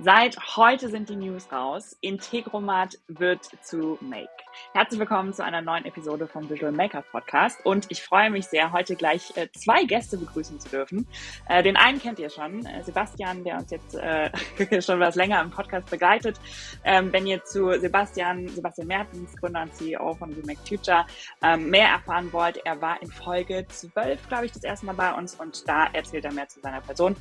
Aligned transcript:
Seit 0.00 0.38
heute 0.56 0.90
sind 0.90 1.08
die 1.08 1.16
News 1.16 1.50
raus. 1.50 1.96
Integromat 2.00 3.00
wird 3.08 3.44
zu 3.64 3.98
Make. 4.00 4.28
Herzlich 4.72 5.00
willkommen 5.00 5.32
zu 5.32 5.42
einer 5.42 5.60
neuen 5.60 5.84
Episode 5.86 6.28
vom 6.28 6.48
Visual 6.48 6.70
Maker 6.70 7.02
Podcast. 7.02 7.64
Und 7.64 7.86
ich 7.88 8.02
freue 8.02 8.30
mich 8.30 8.46
sehr, 8.46 8.72
heute 8.72 8.94
gleich 8.94 9.36
äh, 9.36 9.48
zwei 9.52 9.84
Gäste 9.84 10.16
begrüßen 10.16 10.60
zu 10.60 10.68
dürfen. 10.68 11.06
Äh, 11.48 11.62
den 11.62 11.76
einen 11.76 12.00
kennt 12.00 12.18
ihr 12.20 12.30
schon, 12.30 12.64
äh, 12.64 12.82
Sebastian, 12.84 13.42
der 13.42 13.56
uns 13.56 13.70
jetzt 13.70 13.98
schon 14.86 15.00
was 15.00 15.16
länger 15.16 15.40
im 15.40 15.50
Podcast 15.50 15.90
begleitet. 15.90 16.36
Ähm, 16.84 17.12
wenn 17.12 17.26
ihr 17.26 17.44
zu 17.44 17.78
Sebastian, 17.80 18.46
Sebastian 18.48 18.86
Mertens, 18.86 19.36
Gründer 19.36 19.62
und 19.62 19.74
CEO 19.74 20.14
von 20.14 20.32
The 20.32 20.42
Make 20.46 20.60
Future, 20.66 21.06
ähm, 21.42 21.70
mehr 21.70 21.88
erfahren 21.88 22.32
wollt, 22.32 22.58
er 22.64 22.80
war 22.80 23.02
in 23.02 23.10
Folge 23.10 23.66
12, 23.66 24.28
glaube 24.28 24.46
ich, 24.46 24.52
das 24.52 24.62
erste 24.62 24.86
Mal 24.86 24.94
bei 24.94 25.12
uns 25.12 25.34
und 25.34 25.68
da 25.68 25.86
erzählt 25.92 26.24
er 26.24 26.32
mehr 26.32 26.48
zu 26.48 26.60
seiner 26.60 26.80
Person. 26.80 27.16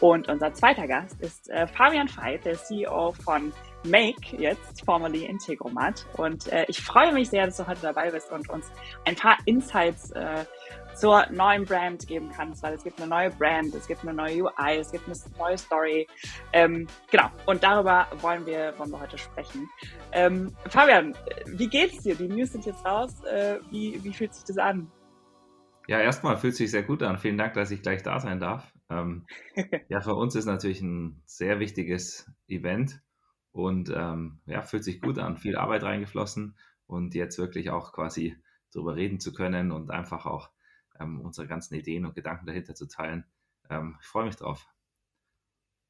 Und 0.00 0.28
unser 0.28 0.54
zweiter 0.54 0.86
Gast 0.86 1.20
ist 1.20 1.50
Fabian 1.74 2.08
Veit, 2.20 2.44
der 2.44 2.54
CEO 2.54 3.12
von 3.12 3.52
Make, 3.84 4.36
jetzt 4.36 4.84
formerly 4.84 5.24
Integromat. 5.24 6.06
Und 6.16 6.52
äh, 6.52 6.66
ich 6.68 6.80
freue 6.80 7.12
mich 7.12 7.30
sehr, 7.30 7.46
dass 7.46 7.56
du 7.56 7.66
heute 7.66 7.80
dabei 7.80 8.10
bist 8.10 8.30
und 8.30 8.48
uns 8.50 8.70
ein 9.06 9.16
paar 9.16 9.38
Insights 9.46 10.10
äh, 10.12 10.44
zur 10.94 11.26
neuen 11.30 11.64
Brand 11.64 12.06
geben 12.06 12.30
kannst, 12.34 12.62
weil 12.62 12.74
es 12.74 12.84
gibt 12.84 13.00
eine 13.00 13.08
neue 13.08 13.30
Brand, 13.30 13.74
es 13.74 13.86
gibt 13.86 14.02
eine 14.02 14.12
neue 14.12 14.44
UI, 14.44 14.76
es 14.78 14.92
gibt 14.92 15.06
eine 15.06 15.16
neue 15.38 15.56
Story. 15.56 16.06
Ähm, 16.52 16.86
genau, 17.10 17.30
und 17.46 17.62
darüber 17.62 18.06
wollen 18.20 18.44
wir, 18.44 18.74
wollen 18.76 18.90
wir 18.90 19.00
heute 19.00 19.16
sprechen. 19.16 19.68
Ähm, 20.12 20.54
Fabian, 20.68 21.16
wie 21.46 21.68
geht's 21.68 22.02
dir? 22.02 22.14
Die 22.14 22.28
News 22.28 22.52
sind 22.52 22.66
jetzt 22.66 22.84
raus. 22.84 23.24
Äh, 23.24 23.60
wie, 23.70 24.02
wie 24.04 24.12
fühlt 24.12 24.34
sich 24.34 24.44
das 24.44 24.58
an? 24.58 24.90
Ja, 25.86 26.00
erstmal 26.00 26.36
fühlt 26.36 26.54
sich 26.54 26.70
sehr 26.70 26.82
gut 26.82 27.02
an. 27.02 27.18
Vielen 27.18 27.38
Dank, 27.38 27.54
dass 27.54 27.70
ich 27.70 27.82
gleich 27.82 28.02
da 28.02 28.20
sein 28.20 28.38
darf. 28.38 28.70
Ähm, 28.90 29.26
ja, 29.88 30.00
für 30.00 30.14
uns 30.14 30.34
ist 30.34 30.46
natürlich 30.46 30.80
ein 30.82 31.22
sehr 31.24 31.60
wichtiges 31.60 32.30
Event 32.48 33.00
und 33.52 33.90
ähm, 33.94 34.40
ja, 34.46 34.62
fühlt 34.62 34.84
sich 34.84 35.00
gut 35.00 35.18
an. 35.18 35.38
Viel 35.38 35.56
Arbeit 35.56 35.82
reingeflossen 35.82 36.56
und 36.86 37.14
jetzt 37.14 37.38
wirklich 37.38 37.70
auch 37.70 37.92
quasi 37.92 38.36
darüber 38.72 38.96
reden 38.96 39.20
zu 39.20 39.32
können 39.32 39.72
und 39.72 39.90
einfach 39.90 40.26
auch 40.26 40.50
ähm, 40.98 41.20
unsere 41.20 41.46
ganzen 41.46 41.74
Ideen 41.74 42.04
und 42.04 42.14
Gedanken 42.14 42.46
dahinter 42.46 42.74
zu 42.74 42.86
teilen. 42.86 43.24
Ähm, 43.68 43.96
ich 44.00 44.06
freue 44.06 44.26
mich 44.26 44.36
drauf. 44.36 44.66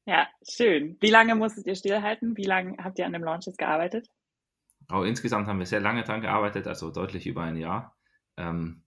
Ja, 0.05 0.27
schön. 0.47 0.97
Wie 0.99 1.11
lange 1.11 1.35
musstet 1.35 1.67
ihr 1.67 1.75
stillhalten? 1.75 2.35
Wie 2.37 2.45
lange 2.45 2.77
habt 2.83 2.97
ihr 2.97 3.05
an 3.05 3.13
dem 3.13 3.23
Launch 3.23 3.45
jetzt 3.45 3.59
gearbeitet? 3.59 4.09
Auch 4.87 5.03
insgesamt 5.03 5.47
haben 5.47 5.59
wir 5.59 5.65
sehr 5.67 5.79
lange 5.79 6.03
dran 6.03 6.21
gearbeitet, 6.21 6.67
also 6.67 6.91
deutlich 6.91 7.27
über 7.27 7.43
ein 7.43 7.55
Jahr. 7.55 7.95
Ähm, 8.35 8.83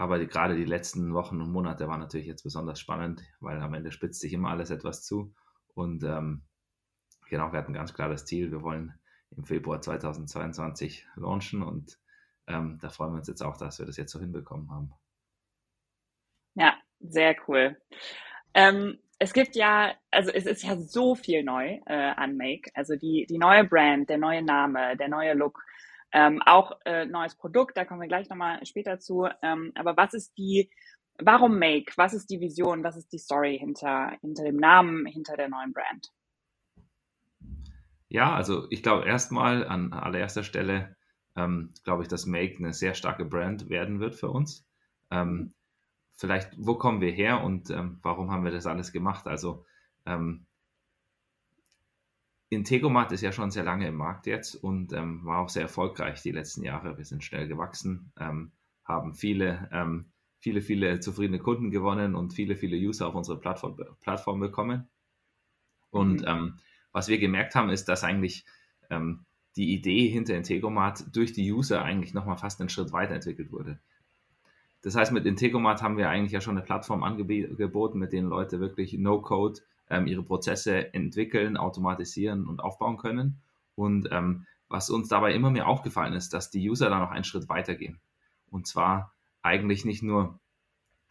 aber 0.00 0.18
die, 0.18 0.26
gerade 0.26 0.56
die 0.56 0.64
letzten 0.64 1.12
Wochen 1.12 1.42
und 1.42 1.52
Monate 1.52 1.86
waren 1.86 2.00
natürlich 2.00 2.26
jetzt 2.26 2.42
besonders 2.42 2.80
spannend, 2.80 3.22
weil 3.38 3.60
am 3.60 3.74
Ende 3.74 3.92
spitzt 3.92 4.22
sich 4.22 4.32
immer 4.32 4.48
alles 4.48 4.70
etwas 4.70 5.04
zu. 5.04 5.34
Und 5.74 6.02
ähm, 6.04 6.40
genau, 7.28 7.52
wir 7.52 7.58
hatten 7.58 7.74
ganz 7.74 7.92
klar 7.92 8.08
das 8.08 8.24
Ziel, 8.24 8.50
wir 8.50 8.62
wollen 8.62 8.94
im 9.36 9.44
Februar 9.44 9.82
2022 9.82 11.06
launchen 11.16 11.62
und 11.62 11.98
ähm, 12.46 12.78
da 12.80 12.88
freuen 12.88 13.12
wir 13.12 13.18
uns 13.18 13.28
jetzt 13.28 13.42
auch, 13.42 13.58
dass 13.58 13.78
wir 13.78 13.84
das 13.84 13.98
jetzt 13.98 14.12
so 14.12 14.18
hinbekommen 14.18 14.70
haben. 14.70 14.90
Ja, 16.54 16.78
sehr 17.00 17.36
cool. 17.46 17.76
Ähm, 18.54 19.00
es 19.18 19.34
gibt 19.34 19.54
ja, 19.54 19.94
also 20.10 20.30
es 20.30 20.46
ist 20.46 20.62
ja 20.62 20.78
so 20.78 21.14
viel 21.14 21.44
neu 21.44 21.78
äh, 21.84 22.12
an 22.16 22.38
Make. 22.38 22.70
Also 22.72 22.96
die, 22.96 23.26
die 23.28 23.36
neue 23.36 23.64
Brand, 23.64 24.08
der 24.08 24.16
neue 24.16 24.42
Name, 24.42 24.96
der 24.96 25.08
neue 25.08 25.34
Look. 25.34 25.62
Ähm, 26.12 26.42
auch 26.44 26.72
äh, 26.84 27.06
neues 27.06 27.36
Produkt, 27.36 27.76
da 27.76 27.84
kommen 27.84 28.00
wir 28.00 28.08
gleich 28.08 28.28
nochmal 28.28 28.64
später 28.66 28.98
zu. 28.98 29.28
Ähm, 29.42 29.72
aber 29.74 29.96
was 29.96 30.14
ist 30.14 30.36
die, 30.36 30.70
warum 31.18 31.58
Make? 31.58 31.92
Was 31.96 32.14
ist 32.14 32.30
die 32.30 32.40
Vision? 32.40 32.82
Was 32.82 32.96
ist 32.96 33.12
die 33.12 33.18
Story 33.18 33.58
hinter, 33.58 34.16
hinter 34.20 34.44
dem 34.44 34.56
Namen, 34.56 35.06
hinter 35.06 35.36
der 35.36 35.48
neuen 35.48 35.72
Brand? 35.72 36.08
Ja, 38.08 38.34
also 38.34 38.66
ich 38.70 38.82
glaube 38.82 39.06
erstmal 39.06 39.66
an 39.66 39.92
allererster 39.92 40.42
Stelle 40.42 40.96
ähm, 41.36 41.72
glaube 41.84 42.02
ich, 42.02 42.08
dass 42.08 42.26
Make 42.26 42.58
eine 42.58 42.72
sehr 42.72 42.94
starke 42.94 43.24
Brand 43.24 43.68
werden 43.68 44.00
wird 44.00 44.14
für 44.14 44.30
uns. 44.30 44.66
Ähm, 45.10 45.54
vielleicht, 46.16 46.52
wo 46.56 46.74
kommen 46.74 47.00
wir 47.00 47.12
her 47.12 47.42
und 47.42 47.70
ähm, 47.70 47.98
warum 48.02 48.30
haben 48.30 48.44
wir 48.44 48.52
das 48.52 48.66
alles 48.66 48.92
gemacht? 48.92 49.26
Also 49.26 49.64
ähm, 50.06 50.46
Integomat 52.50 53.12
ist 53.12 53.20
ja 53.22 53.30
schon 53.30 53.52
sehr 53.52 53.62
lange 53.62 53.86
im 53.86 53.94
Markt 53.94 54.26
jetzt 54.26 54.56
und 54.56 54.92
ähm, 54.92 55.24
war 55.24 55.38
auch 55.38 55.48
sehr 55.48 55.62
erfolgreich 55.62 56.20
die 56.22 56.32
letzten 56.32 56.64
Jahre. 56.64 56.98
Wir 56.98 57.04
sind 57.04 57.22
schnell 57.22 57.46
gewachsen, 57.46 58.12
ähm, 58.18 58.50
haben 58.84 59.14
viele, 59.14 59.68
ähm, 59.72 60.06
viele, 60.40 60.60
viele 60.60 60.98
zufriedene 60.98 61.38
Kunden 61.38 61.70
gewonnen 61.70 62.16
und 62.16 62.34
viele, 62.34 62.56
viele 62.56 62.76
User 62.76 63.06
auf 63.06 63.14
unsere 63.14 63.38
Plattform, 63.38 63.76
Plattform 64.00 64.40
bekommen. 64.40 64.88
Und 65.90 66.22
mhm. 66.22 66.26
Ähm, 66.26 66.54
was 66.92 67.06
wir 67.06 67.18
gemerkt 67.18 67.54
haben, 67.54 67.70
ist, 67.70 67.84
dass 67.84 68.02
eigentlich 68.02 68.44
ähm, 68.90 69.24
die 69.54 69.72
Idee 69.72 70.08
hinter 70.08 70.36
Integomat 70.36 71.04
durch 71.14 71.32
die 71.32 71.52
User 71.52 71.82
eigentlich 71.82 72.14
nochmal 72.14 72.36
fast 72.36 72.60
einen 72.60 72.68
Schritt 72.68 72.92
weiterentwickelt 72.92 73.52
wurde. 73.52 73.78
Das 74.82 74.96
heißt, 74.96 75.12
mit 75.12 75.24
Integomat 75.26 75.82
haben 75.82 75.96
wir 75.96 76.08
eigentlich 76.08 76.32
ja 76.32 76.40
schon 76.40 76.56
eine 76.56 76.64
Plattform 76.64 77.04
angeboten, 77.04 77.98
mit 77.98 78.12
denen 78.12 78.28
Leute 78.28 78.58
wirklich 78.58 78.94
No-Code 78.94 79.60
ähm, 79.90 80.06
ihre 80.06 80.22
Prozesse 80.22 80.94
entwickeln, 80.94 81.56
automatisieren 81.56 82.46
und 82.46 82.60
aufbauen 82.60 82.96
können. 82.96 83.42
Und 83.74 84.08
ähm, 84.10 84.46
was 84.68 84.88
uns 84.88 85.08
dabei 85.08 85.34
immer 85.34 85.50
mehr 85.50 85.66
aufgefallen 85.66 86.14
ist, 86.14 86.32
dass 86.32 86.50
die 86.50 86.70
User 86.70 86.88
da 86.88 87.00
noch 87.00 87.10
einen 87.10 87.24
Schritt 87.24 87.48
weitergehen. 87.48 88.00
Und 88.50 88.66
zwar 88.66 89.14
eigentlich 89.42 89.84
nicht 89.84 90.02
nur 90.02 90.38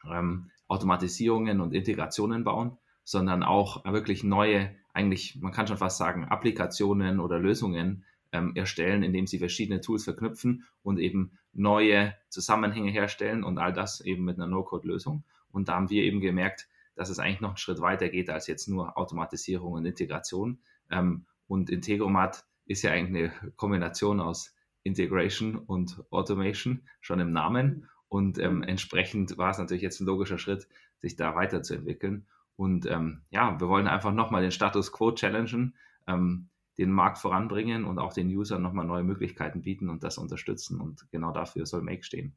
ähm, 0.10 0.50
Automatisierungen 0.68 1.62
und 1.62 1.74
Integrationen 1.74 2.44
bauen, 2.44 2.78
sondern 3.04 3.44
auch 3.44 3.84
wirklich 3.86 4.24
neue, 4.24 4.76
eigentlich, 4.94 5.38
man 5.42 5.52
kann 5.52 5.68
schon 5.68 5.78
fast 5.78 5.98
sagen, 5.98 6.26
Applikationen 6.26 7.20
oder 7.20 7.40
Lösungen 7.40 8.06
ähm, 8.32 8.56
erstellen, 8.56 9.04
indem 9.04 9.28
sie 9.28 9.40
verschiedene 9.40 9.82
Tools 9.82 10.04
verknüpfen 10.04 10.66
und 10.84 11.00
eben 11.00 11.38
neue 11.52 12.14
Zusammenhänge 12.30 12.92
herstellen 12.92 13.44
und 13.44 13.58
all 13.58 13.74
das 13.74 14.02
eben 14.02 14.24
mit 14.24 14.38
einer 14.38 14.48
No-Code-Lösung. 14.48 15.24
Und 15.52 15.68
da 15.68 15.76
haben 15.76 15.90
wir 15.90 16.04
eben 16.04 16.22
gemerkt, 16.22 16.70
dass 17.00 17.10
es 17.10 17.18
eigentlich 17.18 17.40
noch 17.40 17.52
einen 17.52 17.58
Schritt 17.58 17.80
weiter 17.80 18.10
geht 18.10 18.30
als 18.30 18.48
jetzt 18.48 18.68
nur 18.68 18.98
Automatisierung 18.98 19.72
und 19.72 19.86
Integration. 19.86 20.60
Ähm, 20.92 21.26
und 21.48 21.70
Integromat 21.70 22.46
ist 22.66 22.82
ja 22.82 22.92
eigentlich 22.92 23.32
eine 23.42 23.52
Kombination 23.56 24.20
aus 24.20 24.54
Integration 24.84 25.56
und 25.56 26.04
Automation 26.12 26.82
schon 27.00 27.22
im 27.22 27.32
Namen. 27.32 27.88
Und 28.10 28.38
ähm, 28.38 28.64
entsprechend 28.64 29.38
war 29.38 29.52
es 29.52 29.60
natürlich 29.60 29.82
jetzt 29.82 30.02
ein 30.02 30.08
logischer 30.08 30.38
Schritt, 30.38 30.68
sich 30.98 31.16
da 31.16 31.36
weiterzuentwickeln. 31.36 32.28
Und 32.58 32.86
ähm, 32.86 33.22
ja, 33.30 33.58
wir 33.62 33.70
wollen 33.70 33.88
einfach 33.88 34.12
nochmal 34.12 34.42
den 34.42 34.52
Status 34.52 34.92
quo 34.92 35.14
challengen, 35.14 35.78
ähm, 36.06 36.50
den 36.78 36.92
Markt 36.92 37.20
voranbringen 37.20 37.86
und 37.86 37.98
auch 37.98 38.12
den 38.12 38.28
Usern 38.28 38.62
nochmal 38.62 38.86
neue 38.86 39.04
Möglichkeiten 39.04 39.62
bieten 39.62 39.88
und 39.88 40.04
das 40.04 40.18
unterstützen. 40.18 40.82
Und 40.82 41.10
genau 41.12 41.32
dafür 41.32 41.66
soll 41.66 41.82
Make 41.82 42.04
stehen. 42.04 42.36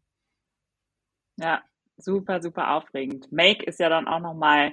Ja, 1.36 1.64
super, 1.96 2.42
super 2.42 2.72
aufregend. 2.72 3.30
Make 3.32 3.64
ist 3.64 3.80
ja 3.80 3.88
dann 3.88 4.08
auch 4.08 4.20
nochmal 4.20 4.72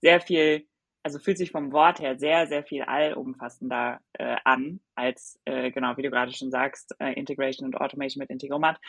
sehr 0.00 0.20
viel, 0.20 0.66
also 1.02 1.18
fühlt 1.18 1.38
sich 1.38 1.50
vom 1.50 1.72
Wort 1.72 2.00
her 2.00 2.18
sehr, 2.18 2.46
sehr 2.46 2.64
viel 2.64 2.82
allumfassender 2.82 4.00
äh, 4.14 4.36
an, 4.44 4.80
als, 4.94 5.40
äh, 5.44 5.70
genau, 5.70 5.96
wie 5.96 6.02
du 6.02 6.10
gerade 6.10 6.32
schon 6.32 6.50
sagst, 6.50 6.94
äh, 6.98 7.12
Integration 7.12 7.66
und 7.66 7.80
Automation 7.80 8.20
mit 8.20 8.30
Integromat. 8.30 8.80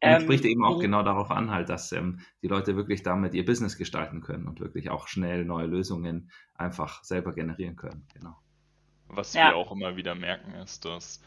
Ähm, 0.00 0.16
und 0.16 0.22
spricht 0.22 0.44
eben 0.44 0.64
auch 0.64 0.80
genau 0.80 1.02
darauf 1.02 1.30
an, 1.30 1.50
halt, 1.50 1.68
dass 1.68 1.92
ähm, 1.92 2.20
die 2.42 2.48
Leute 2.48 2.76
wirklich 2.76 3.02
damit 3.02 3.34
ihr 3.34 3.44
Business 3.44 3.76
gestalten 3.76 4.20
können 4.20 4.46
und 4.46 4.60
wirklich 4.60 4.90
auch 4.90 5.08
schnell 5.08 5.44
neue 5.44 5.66
Lösungen 5.66 6.30
einfach 6.54 7.04
selber 7.04 7.32
generieren 7.32 7.76
können. 7.76 8.06
Genau. 8.14 8.36
Was 9.08 9.34
ja. 9.34 9.48
wir 9.48 9.56
auch 9.56 9.72
immer 9.72 9.96
wieder 9.96 10.14
merken, 10.14 10.54
ist, 10.54 10.84
dass 10.84 11.20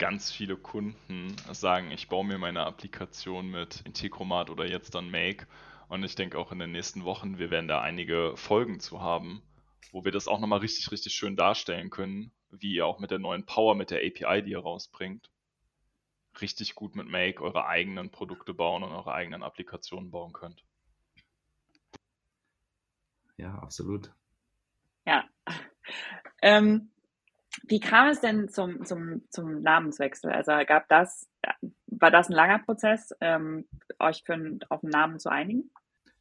ganz 0.00 0.32
viele 0.32 0.56
Kunden 0.56 1.36
sagen, 1.52 1.90
ich 1.90 2.08
baue 2.08 2.24
mir 2.24 2.38
meine 2.38 2.64
Applikation 2.64 3.50
mit 3.50 3.82
Integromat 3.84 4.48
oder 4.48 4.66
jetzt 4.66 4.94
dann 4.94 5.10
Make. 5.10 5.46
Und 5.88 6.02
ich 6.04 6.14
denke 6.14 6.38
auch 6.38 6.52
in 6.52 6.58
den 6.58 6.72
nächsten 6.72 7.04
Wochen, 7.04 7.38
wir 7.38 7.50
werden 7.50 7.68
da 7.68 7.82
einige 7.82 8.34
Folgen 8.34 8.80
zu 8.80 9.02
haben, 9.02 9.42
wo 9.92 10.02
wir 10.02 10.10
das 10.10 10.26
auch 10.26 10.40
nochmal 10.40 10.60
richtig, 10.60 10.90
richtig 10.90 11.12
schön 11.12 11.36
darstellen 11.36 11.90
können, 11.90 12.32
wie 12.50 12.76
ihr 12.76 12.86
auch 12.86 12.98
mit 12.98 13.10
der 13.10 13.18
neuen 13.18 13.44
Power, 13.44 13.74
mit 13.74 13.90
der 13.90 13.98
API, 13.98 14.42
die 14.42 14.52
ihr 14.52 14.60
rausbringt, 14.60 15.30
richtig 16.40 16.74
gut 16.74 16.96
mit 16.96 17.06
Make 17.06 17.42
eure 17.42 17.66
eigenen 17.66 18.10
Produkte 18.10 18.54
bauen 18.54 18.82
und 18.82 18.92
eure 18.92 19.12
eigenen 19.12 19.42
Applikationen 19.42 20.10
bauen 20.10 20.32
könnt. 20.32 20.64
Ja, 23.36 23.54
absolut. 23.56 24.10
Ja. 25.04 25.28
Ähm, 26.40 26.90
wie 27.70 27.80
kam 27.80 28.08
es 28.08 28.20
denn 28.20 28.48
zum, 28.48 28.84
zum, 28.84 29.22
zum 29.30 29.62
Namenswechsel? 29.62 30.30
Also 30.30 30.52
gab 30.66 30.88
das, 30.88 31.28
war 31.86 32.10
das 32.10 32.28
ein 32.28 32.34
langer 32.34 32.58
Prozess, 32.58 33.14
ähm, 33.20 33.64
euch 34.00 34.24
für 34.26 34.58
auf 34.68 34.82
einen 34.82 34.90
Namen 34.90 35.18
zu 35.20 35.30
einigen? 35.30 35.70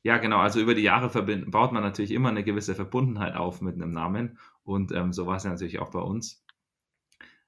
Ja, 0.03 0.17
genau. 0.17 0.37
Also 0.37 0.61
über 0.61 0.75
die 0.75 0.83
Jahre 0.83 1.09
baut 1.47 1.71
man 1.71 1.83
natürlich 1.83 2.11
immer 2.11 2.29
eine 2.29 2.43
gewisse 2.43 2.75
Verbundenheit 2.75 3.35
auf 3.35 3.61
mit 3.61 3.75
einem 3.75 3.91
Namen. 3.91 4.37
Und 4.63 4.91
ähm, 4.91 5.11
so 5.11 5.25
war 5.25 5.37
es 5.37 5.43
ja 5.43 5.49
natürlich 5.49 5.79
auch 5.79 5.89
bei 5.89 5.99
uns. 5.99 6.45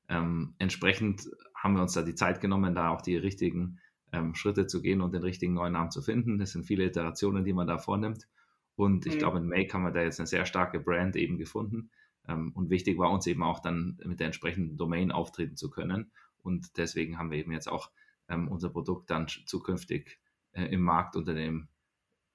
Ähm, 0.09 0.55
entsprechend 0.57 1.29
haben 1.55 1.75
wir 1.75 1.81
uns 1.83 1.93
da 1.93 2.01
die 2.01 2.15
Zeit 2.15 2.41
genommen, 2.41 2.75
da 2.75 2.89
auch 2.89 3.01
die 3.01 3.15
richtigen 3.15 3.79
ähm, 4.11 4.33
Schritte 4.33 4.65
zu 4.65 4.81
gehen 4.81 5.01
und 5.01 5.13
den 5.13 5.23
richtigen 5.23 5.53
neuen 5.53 5.73
Namen 5.73 5.91
zu 5.91 6.01
finden. 6.01 6.39
Das 6.39 6.51
sind 6.51 6.65
viele 6.65 6.85
Iterationen, 6.85 7.45
die 7.45 7.53
man 7.53 7.67
da 7.67 7.77
vornimmt. 7.77 8.27
Und 8.75 9.05
ich 9.05 9.15
mhm. 9.15 9.19
glaube, 9.19 9.37
in 9.37 9.47
Make 9.47 9.71
haben 9.73 9.83
wir 9.83 9.91
da 9.91 10.01
jetzt 10.01 10.19
eine 10.19 10.27
sehr 10.27 10.45
starke 10.45 10.79
Brand 10.79 11.15
eben 11.15 11.37
gefunden, 11.37 11.91
und 12.27 12.69
wichtig 12.69 12.97
war 12.97 13.11
uns 13.11 13.25
eben 13.27 13.43
auch 13.43 13.59
dann 13.59 13.97
mit 14.05 14.19
der 14.19 14.27
entsprechenden 14.27 14.77
Domain 14.77 15.11
auftreten 15.11 15.57
zu 15.57 15.69
können. 15.69 16.11
Und 16.43 16.77
deswegen 16.77 17.17
haben 17.17 17.31
wir 17.31 17.39
eben 17.39 17.51
jetzt 17.51 17.67
auch 17.67 17.91
ähm, 18.29 18.47
unser 18.47 18.69
Produkt 18.69 19.09
dann 19.09 19.27
zukünftig 19.27 20.19
äh, 20.53 20.65
im 20.65 20.81
Markt 20.81 21.15
unter 21.15 21.33
dem, 21.33 21.67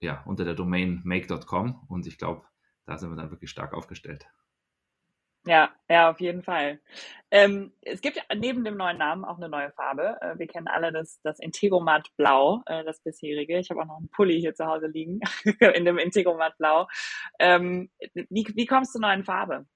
ja, 0.01 0.23
unter 0.27 0.45
der 0.45 0.55
Domain 0.55 1.01
make.com. 1.05 1.87
Und 1.89 2.07
ich 2.07 2.19
glaube, 2.19 2.45
da 2.85 2.99
sind 2.99 3.11
wir 3.11 3.17
dann 3.17 3.31
wirklich 3.31 3.51
stark 3.51 3.75
aufgestellt. 3.75 4.27
Ja, 5.47 5.71
ja, 5.89 6.11
auf 6.11 6.21
jeden 6.21 6.43
Fall. 6.43 6.81
Ähm, 7.31 7.73
es 7.83 8.01
gibt 8.01 8.21
neben 8.35 8.65
dem 8.65 8.77
neuen 8.77 8.99
Namen 8.99 9.25
auch 9.25 9.37
eine 9.37 9.49
neue 9.49 9.71
Farbe. 9.71 10.17
Äh, 10.21 10.39
wir 10.41 10.49
kennen 10.49 10.67
alle 10.67 10.91
das, 10.91 11.21
das 11.23 11.39
Integromat 11.39 12.09
Blau, 12.17 12.63
äh, 12.67 12.83
das 12.83 13.01
bisherige. 13.01 13.57
Ich 13.59 13.71
habe 13.71 13.81
auch 13.83 13.87
noch 13.87 13.99
einen 13.99 14.11
Pulli 14.11 14.41
hier 14.41 14.55
zu 14.55 14.67
Hause 14.67 14.89
liegen 14.89 15.21
in 15.75 15.85
dem 15.85 15.99
Integromat 15.99 16.59
Blau. 16.59 16.89
Ähm, 17.39 17.91
wie, 18.29 18.45
wie 18.57 18.67
kommst 18.67 18.93
du 18.93 18.99
zur 18.99 19.09
neuen 19.09 19.23
Farbe? 19.25 19.67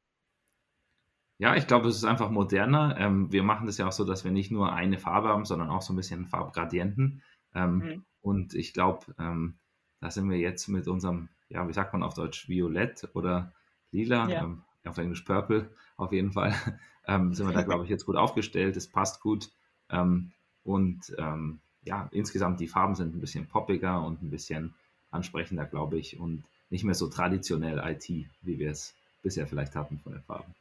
Ja, 1.40 1.56
ich 1.56 1.66
glaube, 1.66 1.88
es 1.88 1.96
ist 1.96 2.04
einfach 2.04 2.28
moderner. 2.28 2.96
Ähm, 2.98 3.32
wir 3.32 3.42
machen 3.42 3.64
das 3.64 3.78
ja 3.78 3.88
auch 3.88 3.92
so, 3.92 4.04
dass 4.04 4.24
wir 4.24 4.30
nicht 4.30 4.50
nur 4.50 4.74
eine 4.74 4.98
Farbe 4.98 5.30
haben, 5.30 5.46
sondern 5.46 5.70
auch 5.70 5.80
so 5.80 5.94
ein 5.94 5.96
bisschen 5.96 6.26
Farbgradienten. 6.26 7.22
Ähm, 7.54 7.76
mhm. 7.76 8.04
Und 8.20 8.52
ich 8.54 8.74
glaube, 8.74 9.06
ähm, 9.18 9.54
da 10.02 10.10
sind 10.10 10.28
wir 10.28 10.36
jetzt 10.36 10.68
mit 10.68 10.86
unserem, 10.86 11.30
ja, 11.48 11.66
wie 11.66 11.72
sagt 11.72 11.94
man 11.94 12.02
auf 12.02 12.12
Deutsch, 12.12 12.46
Violett 12.50 13.08
oder 13.14 13.54
Lila. 13.90 14.28
Ja. 14.28 14.44
Ähm, 14.44 14.64
auf 14.84 14.98
Englisch 14.98 15.22
Purple 15.22 15.70
auf 15.96 16.12
jeden 16.12 16.30
Fall, 16.32 16.54
ähm, 17.06 17.32
sind 17.32 17.46
wir 17.46 17.54
da, 17.54 17.62
glaube 17.62 17.84
ich, 17.84 17.90
jetzt 17.90 18.04
gut 18.04 18.16
aufgestellt. 18.16 18.76
Es 18.76 18.86
passt 18.86 19.22
gut. 19.22 19.50
Ähm, 19.88 20.32
und 20.62 21.14
ja, 21.82 22.06
insgesamt 22.12 22.60
die 22.60 22.68
Farben 22.68 22.94
sind 22.94 23.14
ein 23.14 23.20
bisschen 23.20 23.46
poppiger 23.46 24.04
und 24.04 24.22
ein 24.22 24.28
bisschen 24.28 24.74
ansprechender, 25.10 25.64
glaube 25.64 25.98
ich, 25.98 26.20
und 26.20 26.44
nicht 26.68 26.84
mehr 26.84 26.94
so 26.94 27.08
traditionell 27.08 27.78
IT, 27.78 28.10
wie 28.42 28.58
wir 28.58 28.70
es 28.70 28.94
bisher 29.22 29.46
vielleicht 29.46 29.74
hatten 29.74 29.98
von 29.98 30.12
den 30.12 30.22
Farben. 30.22 30.54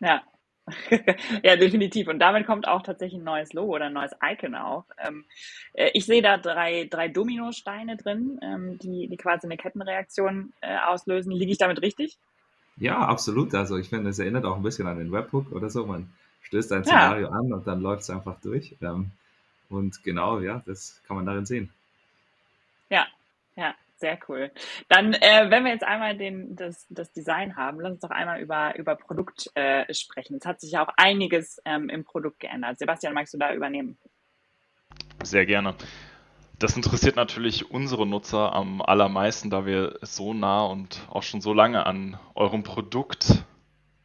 Ja. 0.00 0.22
ja, 1.44 1.56
definitiv. 1.56 2.08
Und 2.08 2.18
damit 2.18 2.46
kommt 2.46 2.66
auch 2.66 2.82
tatsächlich 2.82 3.20
ein 3.20 3.24
neues 3.24 3.52
Logo 3.52 3.76
oder 3.76 3.86
ein 3.86 3.92
neues 3.92 4.10
Icon 4.22 4.56
auch. 4.56 4.84
Ähm, 4.98 5.24
äh, 5.74 5.90
ich 5.94 6.06
sehe 6.06 6.22
da 6.22 6.38
drei, 6.38 6.88
drei 6.90 7.08
Dominosteine 7.08 7.96
drin, 7.96 8.40
ähm, 8.42 8.78
die, 8.78 9.06
die 9.08 9.16
quasi 9.16 9.46
eine 9.46 9.56
Kettenreaktion 9.56 10.52
äh, 10.60 10.76
auslösen. 10.78 11.30
Liege 11.30 11.52
ich 11.52 11.58
damit 11.58 11.82
richtig? 11.82 12.18
Ja, 12.78 12.98
absolut. 12.98 13.54
Also 13.54 13.76
ich 13.76 13.88
finde, 13.88 14.10
es 14.10 14.18
erinnert 14.18 14.44
auch 14.44 14.56
ein 14.56 14.62
bisschen 14.62 14.88
an 14.88 14.98
den 14.98 15.12
Webhook 15.12 15.52
oder 15.52 15.70
so. 15.70 15.86
Man 15.86 16.12
stößt 16.42 16.72
ein 16.72 16.84
Szenario 16.84 17.28
ja. 17.28 17.32
an 17.32 17.52
und 17.52 17.66
dann 17.66 17.80
läuft 17.80 18.02
es 18.02 18.10
einfach 18.10 18.40
durch. 18.40 18.76
Ähm, 18.82 19.12
und 19.68 20.02
genau, 20.02 20.40
ja, 20.40 20.62
das 20.66 21.00
kann 21.06 21.16
man 21.16 21.26
darin 21.26 21.46
sehen. 21.46 21.70
Ja, 22.90 23.06
ja, 23.56 23.74
sehr 23.98 24.18
cool. 24.28 24.50
Dann, 24.88 25.14
äh, 25.14 25.50
wenn 25.50 25.64
wir 25.64 25.72
jetzt 25.72 25.84
einmal 25.84 26.16
den, 26.16 26.56
das, 26.56 26.86
das 26.88 27.12
Design 27.12 27.56
haben, 27.56 27.80
lass 27.80 27.92
uns 27.92 28.00
doch 28.00 28.10
einmal 28.10 28.40
über, 28.40 28.76
über 28.76 28.96
Produkt 28.96 29.50
äh, 29.54 29.92
sprechen. 29.92 30.36
Es 30.36 30.46
hat 30.46 30.60
sich 30.60 30.72
ja 30.72 30.86
auch 30.86 30.92
einiges 30.96 31.60
ähm, 31.64 31.88
im 31.88 32.04
Produkt 32.04 32.40
geändert. 32.40 32.78
Sebastian, 32.78 33.14
magst 33.14 33.34
du 33.34 33.38
da 33.38 33.54
übernehmen? 33.54 33.98
Sehr 35.22 35.46
gerne. 35.46 35.74
Das 36.58 36.74
interessiert 36.74 37.16
natürlich 37.16 37.70
unsere 37.70 38.06
Nutzer 38.06 38.54
am 38.54 38.80
allermeisten, 38.80 39.50
da 39.50 39.66
wir 39.66 39.98
so 40.00 40.32
nah 40.32 40.64
und 40.64 41.06
auch 41.10 41.22
schon 41.22 41.42
so 41.42 41.52
lange 41.52 41.84
an 41.84 42.18
eurem 42.34 42.62
Produkt 42.62 43.44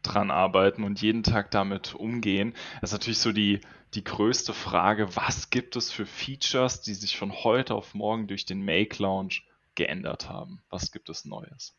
dran 0.01 0.31
arbeiten 0.31 0.83
und 0.83 1.01
jeden 1.01 1.23
Tag 1.23 1.51
damit 1.51 1.95
umgehen. 1.95 2.53
Das 2.81 2.89
ist 2.89 2.93
natürlich 2.93 3.19
so 3.19 3.31
die, 3.31 3.61
die 3.93 4.03
größte 4.03 4.53
Frage, 4.53 5.15
was 5.15 5.49
gibt 5.49 5.75
es 5.75 5.91
für 5.91 6.05
Features, 6.05 6.81
die 6.81 6.93
sich 6.93 7.17
von 7.17 7.31
heute 7.31 7.75
auf 7.75 7.93
morgen 7.93 8.27
durch 8.27 8.45
den 8.45 8.65
Make 8.65 9.01
Launch 9.01 9.45
geändert 9.75 10.29
haben? 10.29 10.61
Was 10.69 10.91
gibt 10.91 11.09
es 11.09 11.25
Neues? 11.25 11.75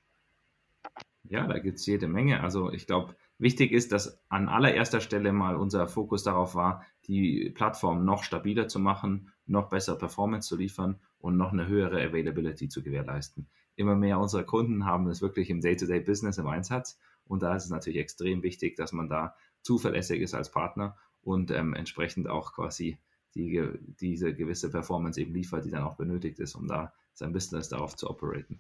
Ja, 1.24 1.46
da 1.46 1.58
gibt 1.58 1.78
es 1.78 1.86
jede 1.86 2.08
Menge. 2.08 2.40
Also 2.40 2.72
ich 2.72 2.86
glaube, 2.86 3.14
wichtig 3.38 3.72
ist, 3.72 3.92
dass 3.92 4.20
an 4.28 4.48
allererster 4.48 5.00
Stelle 5.00 5.32
mal 5.32 5.56
unser 5.56 5.86
Fokus 5.86 6.22
darauf 6.24 6.54
war, 6.54 6.84
die 7.06 7.50
Plattform 7.50 8.04
noch 8.04 8.24
stabiler 8.24 8.68
zu 8.68 8.78
machen 8.78 9.32
noch 9.46 9.68
bessere 9.68 9.98
Performance 9.98 10.48
zu 10.48 10.56
liefern 10.56 10.98
und 11.18 11.36
noch 11.36 11.52
eine 11.52 11.66
höhere 11.68 12.02
Availability 12.02 12.68
zu 12.68 12.82
gewährleisten. 12.82 13.46
Immer 13.76 13.94
mehr 13.94 14.18
unserer 14.18 14.44
Kunden 14.44 14.84
haben 14.84 15.08
es 15.08 15.22
wirklich 15.22 15.50
im 15.50 15.60
Day-to-Day-Business 15.60 16.38
im 16.38 16.46
Einsatz 16.46 16.98
und 17.26 17.42
da 17.42 17.54
ist 17.54 17.64
es 17.64 17.70
natürlich 17.70 17.98
extrem 17.98 18.42
wichtig, 18.42 18.76
dass 18.76 18.92
man 18.92 19.08
da 19.08 19.34
zuverlässig 19.62 20.20
ist 20.20 20.34
als 20.34 20.50
Partner 20.50 20.96
und 21.22 21.50
ähm, 21.50 21.74
entsprechend 21.74 22.28
auch 22.28 22.52
quasi 22.52 22.98
die, 23.34 23.62
diese 24.00 24.34
gewisse 24.34 24.70
Performance 24.70 25.20
eben 25.20 25.32
liefert, 25.32 25.64
die 25.64 25.70
dann 25.70 25.84
auch 25.84 25.96
benötigt 25.96 26.38
ist, 26.38 26.54
um 26.54 26.66
da 26.66 26.92
sein 27.14 27.32
Business 27.32 27.69
darauf 27.69 27.97
zu 27.97 28.09
operaten. 28.09 28.59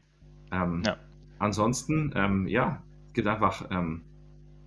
Ähm, 0.50 0.82
ja. 0.84 0.96
Ansonsten, 1.38 2.12
ähm, 2.14 2.46
ja, 2.46 2.82
es 3.08 3.14
gibt 3.14 3.28
einfach 3.28 3.68
ähm, 3.70 4.02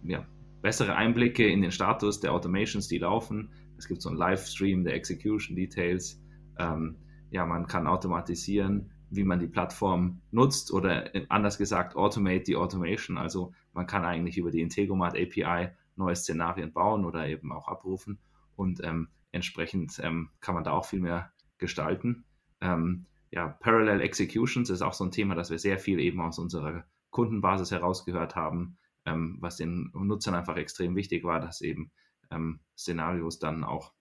ja, 0.04 0.26
bessere 0.62 0.96
Einblicke 0.96 1.48
in 1.48 1.62
den 1.62 1.72
Status 1.72 2.20
der 2.20 2.34
Automations, 2.34 2.88
die 2.88 2.98
laufen. 2.98 3.50
Es 3.78 3.88
gibt 3.88 4.02
so 4.02 4.10
einen 4.10 4.18
Livestream 4.18 4.84
der 4.84 4.96
Execution 4.96 5.56
Details. 5.56 6.22
Ähm, 6.58 6.98
ja, 7.30 7.46
man 7.46 7.68
kann 7.68 7.88
automatisieren, 7.88 8.92
wie 9.10 9.24
man 9.24 9.40
die 9.40 9.48
Plattform 9.48 10.22
nutzt 10.32 10.72
oder 10.72 11.12
anders 11.30 11.58
gesagt, 11.58 11.96
automate 11.96 12.44
die 12.44 12.56
Automation. 12.56 13.18
Also 13.18 13.54
man 13.74 13.88
kann 13.88 14.06
eigentlich 14.06 14.38
über 14.38 14.52
die 14.52 14.62
Integromat 14.62 15.16
API 15.16 15.70
neue 15.96 16.16
Szenarien 16.16 16.74
bauen 16.74 17.06
oder 17.06 17.28
eben 17.28 17.52
auch 17.52 17.68
abrufen 17.68 18.20
und 18.56 18.84
ähm, 18.84 19.10
entsprechend 19.32 20.00
ähm, 20.02 20.30
kann 20.40 20.56
man 20.56 20.64
da 20.64 20.72
auch 20.72 20.86
viel 20.86 21.02
mehr 21.02 21.32
gestalten. 21.58 22.26
Ähm, 22.62 23.06
ja, 23.36 23.50
Parallel 23.50 24.00
Executions 24.00 24.70
ist 24.70 24.82
auch 24.82 24.94
so 24.94 25.04
ein 25.04 25.12
Thema, 25.12 25.36
das 25.36 25.50
wir 25.50 25.60
sehr 25.60 25.78
viel 25.78 26.00
eben 26.00 26.22
aus 26.22 26.40
unserer 26.40 26.86
Kundenbasis 27.10 27.70
herausgehört 27.70 28.36
haben, 28.36 28.78
ähm, 29.06 29.38
was 29.42 29.58
den 29.58 29.92
Nutzern 29.94 30.36
einfach 30.36 30.56
extrem 30.56 30.96
wichtig 30.96 31.26
war, 31.26 31.42
dass 31.42 31.60
eben 31.60 31.92
ähm, 32.32 32.62
Szenarios 32.78 33.38
dann 33.38 33.66
auch 33.66 33.94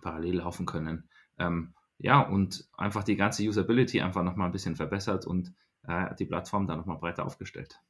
parallel 0.00 0.36
laufen 0.36 0.66
können. 0.66 1.10
Ähm, 1.36 1.74
ja, 1.98 2.20
und 2.20 2.68
einfach 2.76 3.02
die 3.02 3.16
ganze 3.16 3.42
Usability 3.42 4.00
einfach 4.00 4.22
nochmal 4.22 4.48
ein 4.48 4.52
bisschen 4.52 4.76
verbessert 4.76 5.26
und 5.26 5.52
äh, 5.88 6.14
die 6.14 6.26
Plattform 6.26 6.68
dann 6.68 6.78
nochmal 6.78 6.98
breiter 6.98 7.26
aufgestellt. 7.26 7.80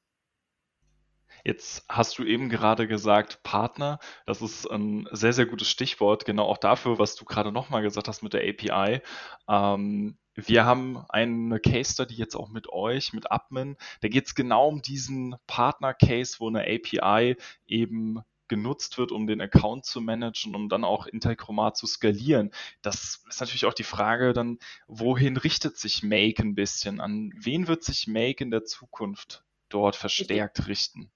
Jetzt 1.45 1.85
hast 1.89 2.19
du 2.19 2.25
eben 2.25 2.49
gerade 2.49 2.89
gesagt, 2.89 3.43
Partner. 3.43 3.99
Das 4.27 4.43
ist 4.43 4.67
ein 4.67 5.07
sehr, 5.13 5.33
sehr 5.33 5.47
gutes 5.47 5.69
Stichwort, 5.69 6.25
genau 6.25 6.47
auch 6.47 6.59
dafür, 6.59 6.99
was 6.99 7.15
du 7.17 7.25
gerade 7.25 7.53
nochmal 7.53 7.83
gesagt 7.83 8.09
hast 8.09 8.23
mit 8.23 8.33
der 8.33 8.49
API. 8.49 9.03
Ähm, 9.47 10.19
wir 10.47 10.65
haben 10.65 11.05
eine 11.09 11.61
Case 11.61 11.93
Study 11.93 12.15
jetzt 12.15 12.35
auch 12.35 12.49
mit 12.49 12.69
euch, 12.69 13.13
mit 13.13 13.31
Admin. 13.31 13.77
Da 14.01 14.09
geht 14.09 14.27
es 14.27 14.35
genau 14.35 14.69
um 14.69 14.83
diesen 14.83 15.37
Partner-Case, 15.47 16.37
wo 16.39 16.49
eine 16.49 16.63
API 16.63 17.37
eben 17.67 18.23
genutzt 18.49 18.99
wird, 18.99 19.13
um 19.13 19.27
den 19.27 19.41
Account 19.41 19.87
zu 19.87 20.01
managen, 20.01 20.55
um 20.55 20.69
dann 20.69 20.85
auch 20.85 21.07
Interchromat 21.07 21.77
zu 21.77 21.87
skalieren. 21.87 22.51
Das 22.83 23.23
ist 23.29 23.41
natürlich 23.41 23.65
auch 23.65 23.75
die 23.75 23.85
Frage 23.85 24.33
dann, 24.33 24.59
wohin 24.89 25.37
richtet 25.37 25.79
sich 25.79 26.03
Make 26.03 26.43
ein 26.43 26.57
bisschen? 26.57 27.01
An 27.01 27.33
wen 27.37 27.69
wird 27.69 27.85
sich 27.85 28.09
Make 28.09 28.43
in 28.43 28.51
der 28.51 28.65
Zukunft 28.65 29.45
dort 29.69 29.95
verstärkt 29.95 30.67
richten? 30.67 31.13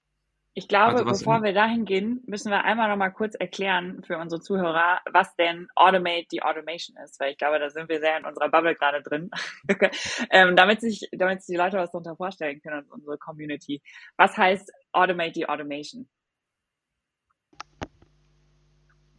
Ich 0.57 0.69
glaube, 0.69 0.99
also 0.99 1.03
bevor 1.03 1.43
wir 1.43 1.51
dahin 1.51 1.83
gehen, 1.83 2.23
müssen 2.27 2.49
wir 2.49 2.63
einmal 2.63 2.87
noch 2.87 2.95
mal 2.95 3.09
kurz 3.09 3.35
erklären 3.35 4.01
für 4.07 4.17
unsere 4.17 4.39
Zuhörer, 4.39 5.01
was 5.11 5.35
denn 5.35 5.67
Automate 5.75 6.27
die 6.31 6.43
Automation 6.43 6.95
ist, 7.03 7.19
weil 7.19 7.31
ich 7.31 7.37
glaube, 7.37 7.59
da 7.59 7.69
sind 7.69 7.89
wir 7.89 7.99
sehr 7.99 8.17
in 8.17 8.25
unserer 8.25 8.47
Bubble 8.47 8.73
gerade 8.73 9.03
drin, 9.03 9.29
ähm, 10.31 10.55
damit 10.55 10.79
sich, 10.79 11.09
damit 11.11 11.43
sich 11.43 11.55
die 11.55 11.57
Leute 11.57 11.77
was 11.77 11.91
darunter 11.91 12.15
vorstellen 12.15 12.61
können, 12.61 12.85
unsere 12.89 13.17
Community. 13.17 13.81
Was 14.15 14.37
heißt 14.37 14.71
Automate 14.93 15.33
die 15.33 15.49
Automation? 15.49 16.07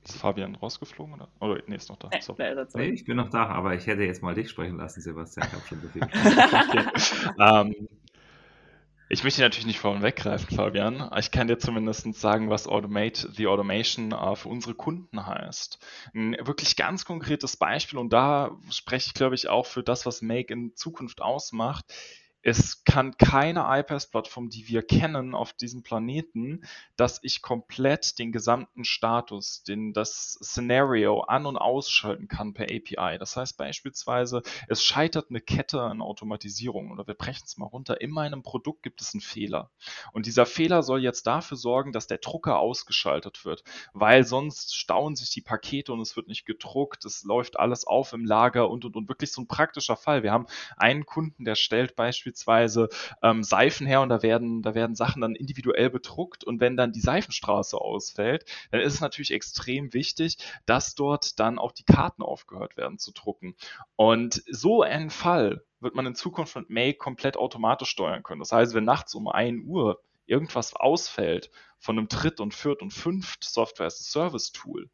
Ist 0.04 0.16
Fabian 0.16 0.54
rausgeflogen 0.54 1.16
oder? 1.16 1.28
Oder 1.40 1.62
nee, 1.66 1.76
ist 1.76 1.90
noch 1.90 1.98
da. 1.98 2.08
So. 2.18 2.34
Nee, 2.76 2.88
ich 2.90 3.04
bin 3.04 3.16
noch 3.18 3.28
da, 3.28 3.44
aber 3.48 3.74
ich 3.74 3.86
hätte 3.86 4.04
jetzt 4.04 4.22
mal 4.22 4.34
dich 4.34 4.48
sprechen 4.48 4.78
lassen, 4.78 5.02
Sebastian. 5.02 5.48
Ich 5.48 5.52
habe 5.52 5.66
schon 5.66 5.80
so 5.82 5.88
viel 5.88 6.02
okay. 6.02 6.84
ähm, 7.38 7.88
ich 9.08 9.22
möchte 9.22 9.40
natürlich 9.40 9.66
nicht 9.66 9.78
vorhin 9.78 10.02
weggreifen, 10.02 10.56
Fabian. 10.56 11.10
Ich 11.16 11.30
kann 11.30 11.46
dir 11.46 11.58
zumindest 11.58 12.12
sagen, 12.14 12.50
was 12.50 12.66
Automate 12.66 13.30
the 13.32 13.46
Automation 13.46 14.10
für 14.34 14.48
unsere 14.48 14.74
Kunden 14.74 15.26
heißt. 15.26 15.78
Ein 16.14 16.36
wirklich 16.42 16.76
ganz 16.76 17.04
konkretes 17.04 17.56
Beispiel 17.56 17.98
und 17.98 18.12
da 18.12 18.58
spreche 18.70 19.08
ich, 19.08 19.14
glaube 19.14 19.36
ich, 19.36 19.48
auch 19.48 19.66
für 19.66 19.82
das, 19.82 20.06
was 20.06 20.22
Make 20.22 20.52
in 20.52 20.74
Zukunft 20.74 21.22
ausmacht 21.22 21.84
es 22.46 22.84
kann 22.84 23.16
keine 23.16 23.64
iPaaS-Plattform, 23.66 24.50
die 24.50 24.68
wir 24.68 24.84
kennen 24.84 25.34
auf 25.34 25.52
diesem 25.52 25.82
Planeten, 25.82 26.64
dass 26.94 27.18
ich 27.24 27.42
komplett 27.42 28.20
den 28.20 28.30
gesamten 28.30 28.84
Status, 28.84 29.64
den, 29.64 29.92
das 29.92 30.38
Szenario 30.40 31.22
an- 31.22 31.46
und 31.46 31.56
ausschalten 31.56 32.28
kann 32.28 32.54
per 32.54 32.66
API. 32.66 33.18
Das 33.18 33.36
heißt 33.36 33.56
beispielsweise, 33.56 34.42
es 34.68 34.84
scheitert 34.84 35.26
eine 35.28 35.40
Kette 35.40 35.82
an 35.82 36.00
Automatisierung 36.00 36.92
oder 36.92 37.04
wir 37.08 37.14
brechen 37.14 37.42
es 37.46 37.56
mal 37.56 37.66
runter. 37.66 38.00
In 38.00 38.12
meinem 38.12 38.44
Produkt 38.44 38.84
gibt 38.84 39.00
es 39.00 39.12
einen 39.12 39.22
Fehler. 39.22 39.72
Und 40.12 40.26
dieser 40.26 40.46
Fehler 40.46 40.84
soll 40.84 41.02
jetzt 41.02 41.26
dafür 41.26 41.56
sorgen, 41.56 41.90
dass 41.90 42.06
der 42.06 42.18
Drucker 42.18 42.60
ausgeschaltet 42.60 43.44
wird, 43.44 43.64
weil 43.92 44.22
sonst 44.22 44.76
stauen 44.76 45.16
sich 45.16 45.30
die 45.30 45.40
Pakete 45.40 45.92
und 45.92 46.00
es 46.00 46.14
wird 46.14 46.28
nicht 46.28 46.46
gedruckt, 46.46 47.06
es 47.06 47.24
läuft 47.24 47.58
alles 47.58 47.88
auf 47.88 48.12
im 48.12 48.24
Lager 48.24 48.70
und 48.70 48.84
und 48.84 48.94
und 48.94 49.08
wirklich 49.08 49.32
so 49.32 49.42
ein 49.42 49.48
praktischer 49.48 49.96
Fall. 49.96 50.22
Wir 50.22 50.30
haben 50.30 50.46
einen 50.76 51.06
Kunden, 51.06 51.44
der 51.44 51.56
stellt 51.56 51.96
beispielsweise 51.96 52.35
beispielsweise 52.36 52.88
ähm, 53.22 53.42
Seifen 53.42 53.86
her 53.86 54.02
und 54.02 54.10
da 54.10 54.22
werden, 54.22 54.62
da 54.62 54.74
werden 54.74 54.94
Sachen 54.94 55.22
dann 55.22 55.34
individuell 55.34 55.90
bedruckt 55.90 56.44
und 56.44 56.60
wenn 56.60 56.76
dann 56.76 56.92
die 56.92 57.00
Seifenstraße 57.00 57.78
ausfällt, 57.78 58.44
dann 58.70 58.80
ist 58.80 58.94
es 58.94 59.00
natürlich 59.00 59.32
extrem 59.32 59.92
wichtig, 59.94 60.38
dass 60.66 60.94
dort 60.94 61.38
dann 61.40 61.58
auch 61.58 61.72
die 61.72 61.84
Karten 61.84 62.22
aufgehört 62.22 62.76
werden 62.76 62.98
zu 62.98 63.12
drucken. 63.12 63.56
Und 63.96 64.42
so 64.50 64.82
ein 64.82 65.10
Fall 65.10 65.64
wird 65.80 65.94
man 65.94 66.06
in 66.06 66.14
Zukunft 66.14 66.56
mit 66.56 66.70
Make 66.70 66.98
komplett 66.98 67.36
automatisch 67.36 67.90
steuern 67.90 68.22
können. 68.22 68.40
Das 68.40 68.52
heißt, 68.52 68.74
wenn 68.74 68.84
nachts 68.84 69.14
um 69.14 69.28
1 69.28 69.64
Uhr 69.66 70.00
irgendwas 70.26 70.74
ausfällt 70.74 71.50
von 71.78 71.98
einem 71.98 72.08
Dritt- 72.08 72.40
und 72.40 72.54
Viert- 72.54 72.82
und 72.82 72.92
Fünft 72.92 73.44
Software-as-a-Service-Tool, 73.44 74.90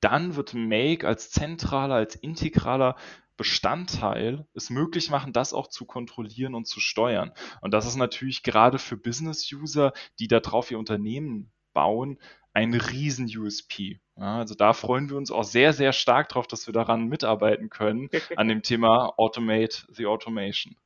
dann 0.00 0.36
wird 0.36 0.54
Make 0.54 1.06
als 1.06 1.30
zentraler, 1.30 1.94
als 1.94 2.14
integraler 2.14 2.96
Bestandteil 3.36 4.46
es 4.54 4.70
möglich 4.70 5.10
machen, 5.10 5.32
das 5.32 5.52
auch 5.52 5.68
zu 5.68 5.84
kontrollieren 5.86 6.54
und 6.54 6.66
zu 6.66 6.80
steuern. 6.80 7.32
Und 7.60 7.74
das 7.74 7.86
ist 7.86 7.96
natürlich 7.96 8.42
gerade 8.42 8.78
für 8.78 8.96
Business-User, 8.96 9.92
die 10.18 10.28
darauf 10.28 10.70
ihr 10.70 10.78
Unternehmen 10.78 11.52
bauen, 11.72 12.18
ein 12.52 12.72
riesen 12.72 13.26
USP. 13.26 14.00
Ja, 14.16 14.38
also 14.38 14.54
da 14.54 14.72
freuen 14.72 15.10
wir 15.10 15.16
uns 15.16 15.32
auch 15.32 15.42
sehr, 15.42 15.72
sehr 15.72 15.92
stark 15.92 16.28
drauf, 16.28 16.46
dass 16.46 16.68
wir 16.68 16.72
daran 16.72 17.08
mitarbeiten 17.08 17.68
können, 17.68 18.08
an 18.36 18.48
dem 18.48 18.62
Thema 18.62 19.12
Automate 19.18 19.84
the 19.88 20.06
Automation. 20.06 20.76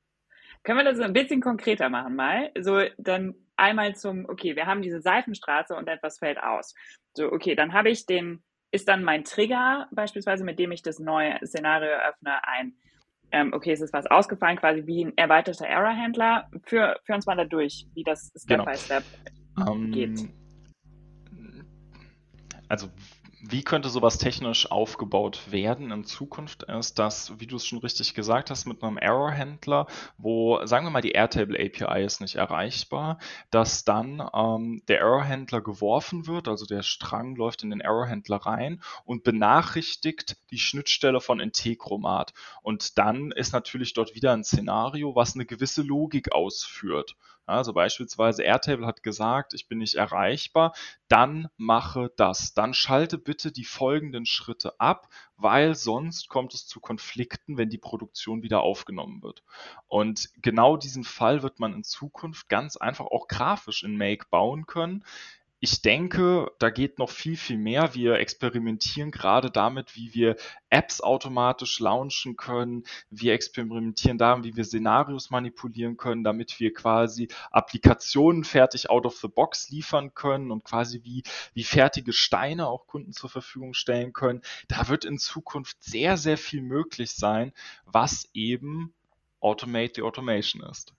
Können 0.65 0.79
wir 0.79 0.85
das 0.85 0.99
ein 1.01 1.13
bisschen 1.13 1.41
konkreter 1.41 1.89
machen 1.89 2.17
mal? 2.17 2.51
So, 2.59 2.81
dann 2.97 3.35
einmal 3.57 3.95
zum, 3.97 4.27
okay, 4.29 4.57
wir 4.57 4.67
haben 4.67 4.83
diese 4.83 5.01
Seifenstraße 5.01 5.75
und 5.75 5.89
etwas 5.89 6.19
fällt 6.19 6.43
aus. 6.43 6.75
So, 7.15 7.31
okay, 7.31 7.55
dann 7.55 7.73
habe 7.75 7.91
ich 7.91 8.07
den, 8.07 8.43
ist 8.71 8.89
dann 8.89 9.03
mein 9.03 9.25
Trigger 9.25 9.89
beispielsweise, 9.93 10.45
mit 10.45 10.59
dem 10.59 10.73
ich 10.73 10.83
das 10.83 10.99
neue 10.99 11.39
Szenario 11.45 11.91
öffne, 12.09 12.47
ein, 12.47 12.75
ähm, 13.33 13.53
okay, 13.53 13.73
es 13.73 13.81
ist 13.81 13.93
was 13.93 14.07
ausgefallen, 14.07 14.57
quasi 14.57 14.87
wie 14.87 15.05
ein 15.05 15.17
erweiterter 15.17 15.67
Error-Händler. 15.67 16.51
Für, 16.65 16.99
für 17.05 17.15
uns 17.15 17.27
mal 17.27 17.37
da 17.37 17.45
durch, 17.45 17.87
wie 17.95 18.05
das 18.05 18.31
Step 18.37 18.59
genau. 18.59 18.65
by 18.65 18.77
Step 18.77 19.05
um, 19.67 19.91
geht. 19.91 20.29
Also 22.69 22.89
wie 23.41 23.63
könnte 23.63 23.89
sowas 23.89 24.19
technisch 24.19 24.71
aufgebaut 24.71 25.51
werden 25.51 25.91
in 25.93 26.05
Zukunft, 26.05 26.65
ist 26.65 26.99
das, 26.99 27.39
wie 27.39 27.47
du 27.47 27.57
es 27.57 27.67
schon 27.67 27.79
richtig 27.79 28.15
gesagt 28.15 28.51
hast, 28.51 28.67
mit 28.67 28.83
einem 28.83 28.99
Error-Händler, 28.99 29.87
wo, 30.17 30.65
sagen 30.67 30.87
wir 30.87 30.91
mal, 30.91 31.03
die 31.03 31.13
Airtable 31.13 31.59
API 31.59 32.05
ist 32.05 32.21
nicht 32.21 32.35
erreichbar, 32.35 33.19
dass 33.51 33.85
dann 33.85 34.23
ähm, 34.35 34.83
der 34.89 35.01
Error-Händler 35.01 35.61
geworfen 35.61 36.27
wird, 36.27 36.49
also 36.49 36.67
der 36.67 36.83
Strang 36.83 37.37
läuft 37.37 37.63
in 37.63 37.71
den 37.71 37.81
Error-Händler 37.81 38.39
rein 38.39 38.83
und 39.05 39.23
benachrichtigt 39.23 40.37
die 40.51 40.59
Schnittstelle 40.59 41.21
von 41.21 41.41
Integromat. 41.41 42.35
Und 42.63 42.99
dann 42.99 43.31
ist 43.31 43.53
natürlich 43.53 43.95
dort 43.95 44.15
wieder 44.15 44.33
ein 44.33 44.45
Szenario, 44.45 45.15
was 45.15 45.35
eine 45.35 45.47
gewisse 45.47 45.83
Logik 45.83 46.33
ausführt. 46.33 47.15
Also 47.49 47.73
beispielsweise 47.73 48.43
Airtable 48.43 48.87
hat 48.87 49.03
gesagt, 49.03 49.55
ich 49.55 49.69
bin 49.69 49.79
nicht 49.79 49.95
erreichbar, 49.95 50.75
dann 51.09 51.49
mache 51.57 52.13
das. 52.17 52.53
Dann 52.53 52.75
schalte 52.75 53.17
bitte 53.29 53.53
die 53.53 53.67
folgenden 53.67 54.25
Schritte 54.25 54.81
ab, 54.81 55.11
weil 55.37 55.75
sonst 55.75 56.31
kommt 56.31 56.55
es 56.55 56.67
zu 56.67 56.81
Konflikten, 56.81 57.59
wenn 57.59 57.69
die 57.69 57.77
Produktion 57.77 58.43
wieder 58.43 58.63
aufgenommen 58.63 59.23
wird. 59.23 59.43
Und 59.87 60.31
genau 60.41 60.79
diesen 60.79 61.05
Fall 61.05 61.43
wird 61.43 61.61
man 61.61 61.75
in 61.75 61.85
Zukunft 61.85 62.49
ganz 62.49 62.79
einfach 62.79 63.05
auch 63.05 63.29
grafisch 63.29 63.85
in 63.85 63.99
Make 63.99 64.29
bauen 64.31 64.65
können 64.65 65.05
ich 65.61 65.83
denke, 65.83 66.53
da 66.61 66.71
geht 66.71 66.99
noch 66.99 67.11
viel, 67.11 67.37
viel 67.37 67.59
mehr. 67.59 67.95
Wir 67.95 68.15
experimentieren 68.15 69.11
gerade 69.11 69.51
damit, 69.51 69.97
wie 69.97 70.15
wir 70.15 70.37
Apps 70.71 71.01
automatisch 71.01 71.81
launchen 71.81 72.37
können. 72.37 72.85
Wir 73.11 73.33
experimentieren 73.33 74.19
damit, 74.19 74.45
wie 74.45 74.57
wir 74.57 74.65
Szenarios 74.65 75.31
manipulieren 75.31 75.97
können, 75.97 76.23
damit 76.23 76.61
wir 76.61 76.73
quasi 76.73 77.29
Applikationen 77.51 78.45
fertig 78.45 78.89
out 78.89 79.05
of 79.05 79.17
the 79.17 79.29
box 79.29 79.69
liefern 79.71 80.15
können 80.15 80.53
und 80.53 80.63
quasi 80.63 81.03
wie, 81.03 81.25
wie 81.55 81.65
fertige 81.65 82.13
Steine 82.13 82.69
auch 82.69 82.87
Kunden 82.87 83.13
zur 83.13 83.31
Verfügung 83.31 83.75
stellen 83.75 84.13
können. 84.13 84.43
Da 84.69 84.89
wird 84.89 85.05
in 85.05 85.19
Zukunft 85.19 85.83
sehr, 85.83 86.17
sehr 86.17 86.39
viel 86.39 86.63
möglich 86.63 87.11
sein, 87.11 87.53
was 87.85 88.29
eben 88.33 88.95
Automate 89.41 89.95
the 89.97 90.03
Automation 90.03 90.63
ist. 90.63 90.95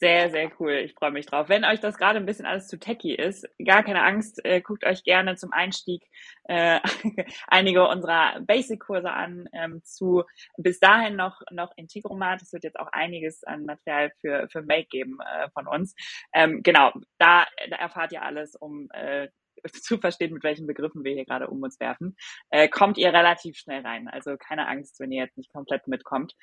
Sehr, 0.00 0.30
sehr 0.30 0.52
cool. 0.60 0.74
Ich 0.74 0.94
freue 0.94 1.10
mich 1.10 1.26
drauf. 1.26 1.48
Wenn 1.48 1.64
euch 1.64 1.80
das 1.80 1.98
gerade 1.98 2.20
ein 2.20 2.26
bisschen 2.26 2.46
alles 2.46 2.68
zu 2.68 2.78
techy 2.78 3.14
ist, 3.14 3.48
gar 3.64 3.82
keine 3.82 4.04
Angst, 4.04 4.44
äh, 4.44 4.60
guckt 4.60 4.84
euch 4.86 5.02
gerne 5.02 5.34
zum 5.34 5.52
Einstieg 5.52 6.04
äh, 6.44 6.78
einige 7.48 7.88
unserer 7.88 8.40
Basic-Kurse 8.42 9.10
an 9.10 9.48
ähm, 9.52 9.82
zu 9.82 10.22
bis 10.56 10.78
dahin 10.78 11.16
noch 11.16 11.40
noch 11.50 11.72
Integromat. 11.76 12.42
Es 12.42 12.52
wird 12.52 12.62
jetzt 12.62 12.78
auch 12.78 12.86
einiges 12.92 13.42
an 13.42 13.64
Material 13.64 14.12
für 14.20 14.48
für 14.52 14.62
Make 14.62 14.86
geben 14.88 15.18
äh, 15.20 15.50
von 15.50 15.66
uns. 15.66 15.96
Ähm, 16.32 16.62
genau, 16.62 16.92
da, 17.18 17.46
da 17.68 17.76
erfahrt 17.76 18.12
ihr 18.12 18.22
alles, 18.22 18.54
um 18.54 18.88
äh, 18.92 19.26
zu 19.82 19.98
verstehen, 19.98 20.32
mit 20.32 20.44
welchen 20.44 20.68
Begriffen 20.68 21.02
wir 21.02 21.14
hier 21.14 21.24
gerade 21.24 21.48
um 21.48 21.60
uns 21.60 21.80
werfen, 21.80 22.16
äh, 22.50 22.68
kommt 22.68 22.98
ihr 22.98 23.12
relativ 23.12 23.56
schnell 23.56 23.82
rein. 23.84 24.06
Also 24.06 24.36
keine 24.36 24.68
Angst, 24.68 25.00
wenn 25.00 25.10
ihr 25.10 25.24
jetzt 25.24 25.36
nicht 25.36 25.52
komplett 25.52 25.88
mitkommt. 25.88 26.34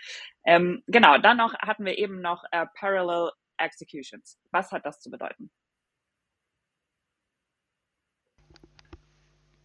Ähm, 0.45 0.83
genau, 0.87 1.17
dann 1.19 1.37
noch 1.37 1.53
hatten 1.59 1.85
wir 1.85 1.97
eben 1.97 2.19
noch 2.19 2.43
äh, 2.51 2.65
Parallel 2.77 3.31
Executions. 3.57 4.39
Was 4.51 4.71
hat 4.71 4.85
das 4.85 4.99
zu 4.99 5.09
bedeuten? 5.09 5.49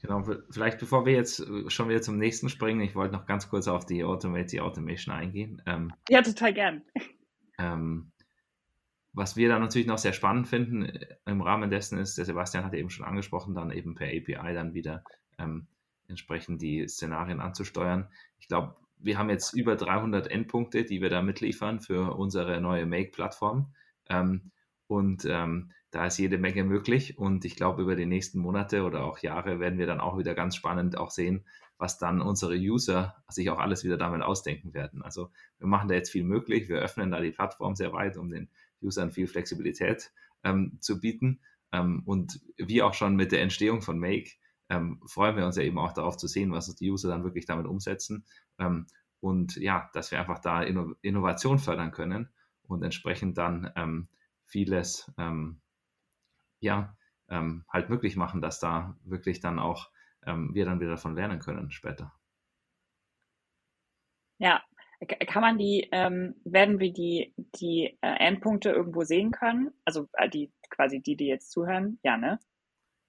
Genau, 0.02 0.22
vielleicht 0.50 0.78
bevor 0.78 1.04
wir 1.04 1.12
jetzt 1.12 1.40
äh, 1.40 1.68
schon 1.68 1.88
wieder 1.88 2.00
zum 2.00 2.16
nächsten 2.16 2.48
springen, 2.48 2.80
ich 2.80 2.94
wollte 2.94 3.14
noch 3.14 3.26
ganz 3.26 3.50
kurz 3.50 3.68
auf 3.68 3.84
die 3.84 4.02
Automate, 4.02 4.46
die 4.46 4.60
Automation 4.60 5.14
eingehen. 5.14 5.62
Ähm, 5.66 5.92
ja, 6.08 6.22
total 6.22 6.54
gern. 6.54 6.82
Ähm, 7.58 8.10
was 9.12 9.36
wir 9.36 9.48
da 9.48 9.58
natürlich 9.58 9.86
noch 9.86 9.98
sehr 9.98 10.14
spannend 10.14 10.48
finden 10.48 10.84
äh, 10.84 11.16
im 11.26 11.42
Rahmen 11.42 11.70
dessen 11.70 11.98
ist, 11.98 12.16
der 12.16 12.24
Sebastian 12.24 12.64
hatte 12.64 12.78
eben 12.78 12.88
schon 12.88 13.04
angesprochen, 13.04 13.54
dann 13.54 13.70
eben 13.70 13.94
per 13.94 14.06
API 14.06 14.54
dann 14.54 14.72
wieder 14.72 15.04
ähm, 15.38 15.66
entsprechend 16.08 16.62
die 16.62 16.88
Szenarien 16.88 17.40
anzusteuern. 17.40 18.08
Ich 18.38 18.48
glaube, 18.48 18.76
wir 18.98 19.18
haben 19.18 19.30
jetzt 19.30 19.52
über 19.54 19.76
300 19.76 20.28
Endpunkte, 20.28 20.84
die 20.84 21.00
wir 21.02 21.10
da 21.10 21.22
mitliefern 21.22 21.80
für 21.80 22.14
unsere 22.16 22.60
neue 22.60 22.86
Make-Plattform. 22.86 23.74
Ähm, 24.10 24.50
und 24.86 25.24
ähm, 25.24 25.70
da 25.92 26.06
ist 26.06 26.18
jede 26.18 26.36
Menge 26.36 26.64
möglich. 26.64 27.16
Und 27.16 27.44
ich 27.44 27.56
glaube, 27.56 27.82
über 27.82 27.96
die 27.96 28.06
nächsten 28.06 28.40
Monate 28.40 28.84
oder 28.84 29.04
auch 29.04 29.18
Jahre 29.18 29.60
werden 29.60 29.78
wir 29.78 29.86
dann 29.86 30.00
auch 30.00 30.18
wieder 30.18 30.34
ganz 30.34 30.56
spannend 30.56 30.98
auch 30.98 31.10
sehen, 31.10 31.46
was 31.78 31.98
dann 31.98 32.20
unsere 32.20 32.54
User 32.54 33.16
sich 33.28 33.50
auch 33.50 33.58
alles 33.58 33.84
wieder 33.84 33.96
damit 33.96 34.22
ausdenken 34.22 34.74
werden. 34.74 35.02
Also 35.02 35.30
wir 35.58 35.66
machen 35.66 35.88
da 35.88 35.94
jetzt 35.94 36.10
viel 36.10 36.24
möglich. 36.24 36.68
Wir 36.68 36.78
öffnen 36.78 37.10
da 37.10 37.20
die 37.20 37.30
Plattform 37.30 37.74
sehr 37.74 37.92
weit, 37.92 38.16
um 38.16 38.30
den 38.30 38.48
Usern 38.82 39.10
viel 39.12 39.26
Flexibilität 39.26 40.12
ähm, 40.44 40.78
zu 40.80 41.00
bieten. 41.00 41.40
Ähm, 41.72 42.02
und 42.04 42.40
wie 42.56 42.82
auch 42.82 42.94
schon 42.94 43.16
mit 43.16 43.32
der 43.32 43.42
Entstehung 43.42 43.82
von 43.82 43.98
Make, 43.98 44.32
ähm, 44.68 45.00
freuen 45.06 45.36
wir 45.36 45.46
uns 45.46 45.56
ja 45.56 45.62
eben 45.62 45.78
auch 45.78 45.92
darauf 45.92 46.16
zu 46.16 46.26
sehen, 46.26 46.52
was 46.52 46.72
die 46.74 46.90
User 46.90 47.08
dann 47.08 47.24
wirklich 47.24 47.46
damit 47.46 47.66
umsetzen. 47.66 48.24
Ähm, 48.58 48.86
und 49.20 49.56
ja, 49.56 49.90
dass 49.92 50.10
wir 50.10 50.18
einfach 50.18 50.40
da 50.40 50.62
Inno 50.62 50.94
Innovation 51.02 51.58
fördern 51.58 51.90
können 51.92 52.30
und 52.70 52.82
entsprechend 52.82 53.38
dann 53.38 53.70
ähm, 53.76 54.08
vieles 54.44 55.12
ähm, 55.18 55.60
ja 56.60 56.96
ähm, 57.28 57.64
halt 57.68 57.88
möglich 57.88 58.16
machen, 58.16 58.40
dass 58.40 58.60
da 58.60 58.96
wirklich 59.04 59.40
dann 59.40 59.58
auch 59.58 59.90
ähm, 60.26 60.54
wir 60.54 60.64
dann 60.64 60.80
wieder 60.80 60.90
davon 60.90 61.14
lernen 61.14 61.38
können 61.38 61.70
später. 61.70 62.12
Ja, 64.38 64.62
kann 65.26 65.42
man 65.42 65.58
die, 65.58 65.88
ähm, 65.92 66.34
werden 66.44 66.78
wir 66.78 66.92
die, 66.92 67.34
die 67.56 67.98
äh, 68.00 68.26
Endpunkte 68.26 68.70
irgendwo 68.70 69.02
sehen 69.02 69.30
können? 69.30 69.70
Also 69.84 70.08
äh, 70.14 70.28
die 70.28 70.52
quasi 70.68 71.00
die, 71.00 71.16
die 71.16 71.26
jetzt 71.26 71.50
zuhören, 71.50 71.98
ja, 72.02 72.16
ne? 72.16 72.38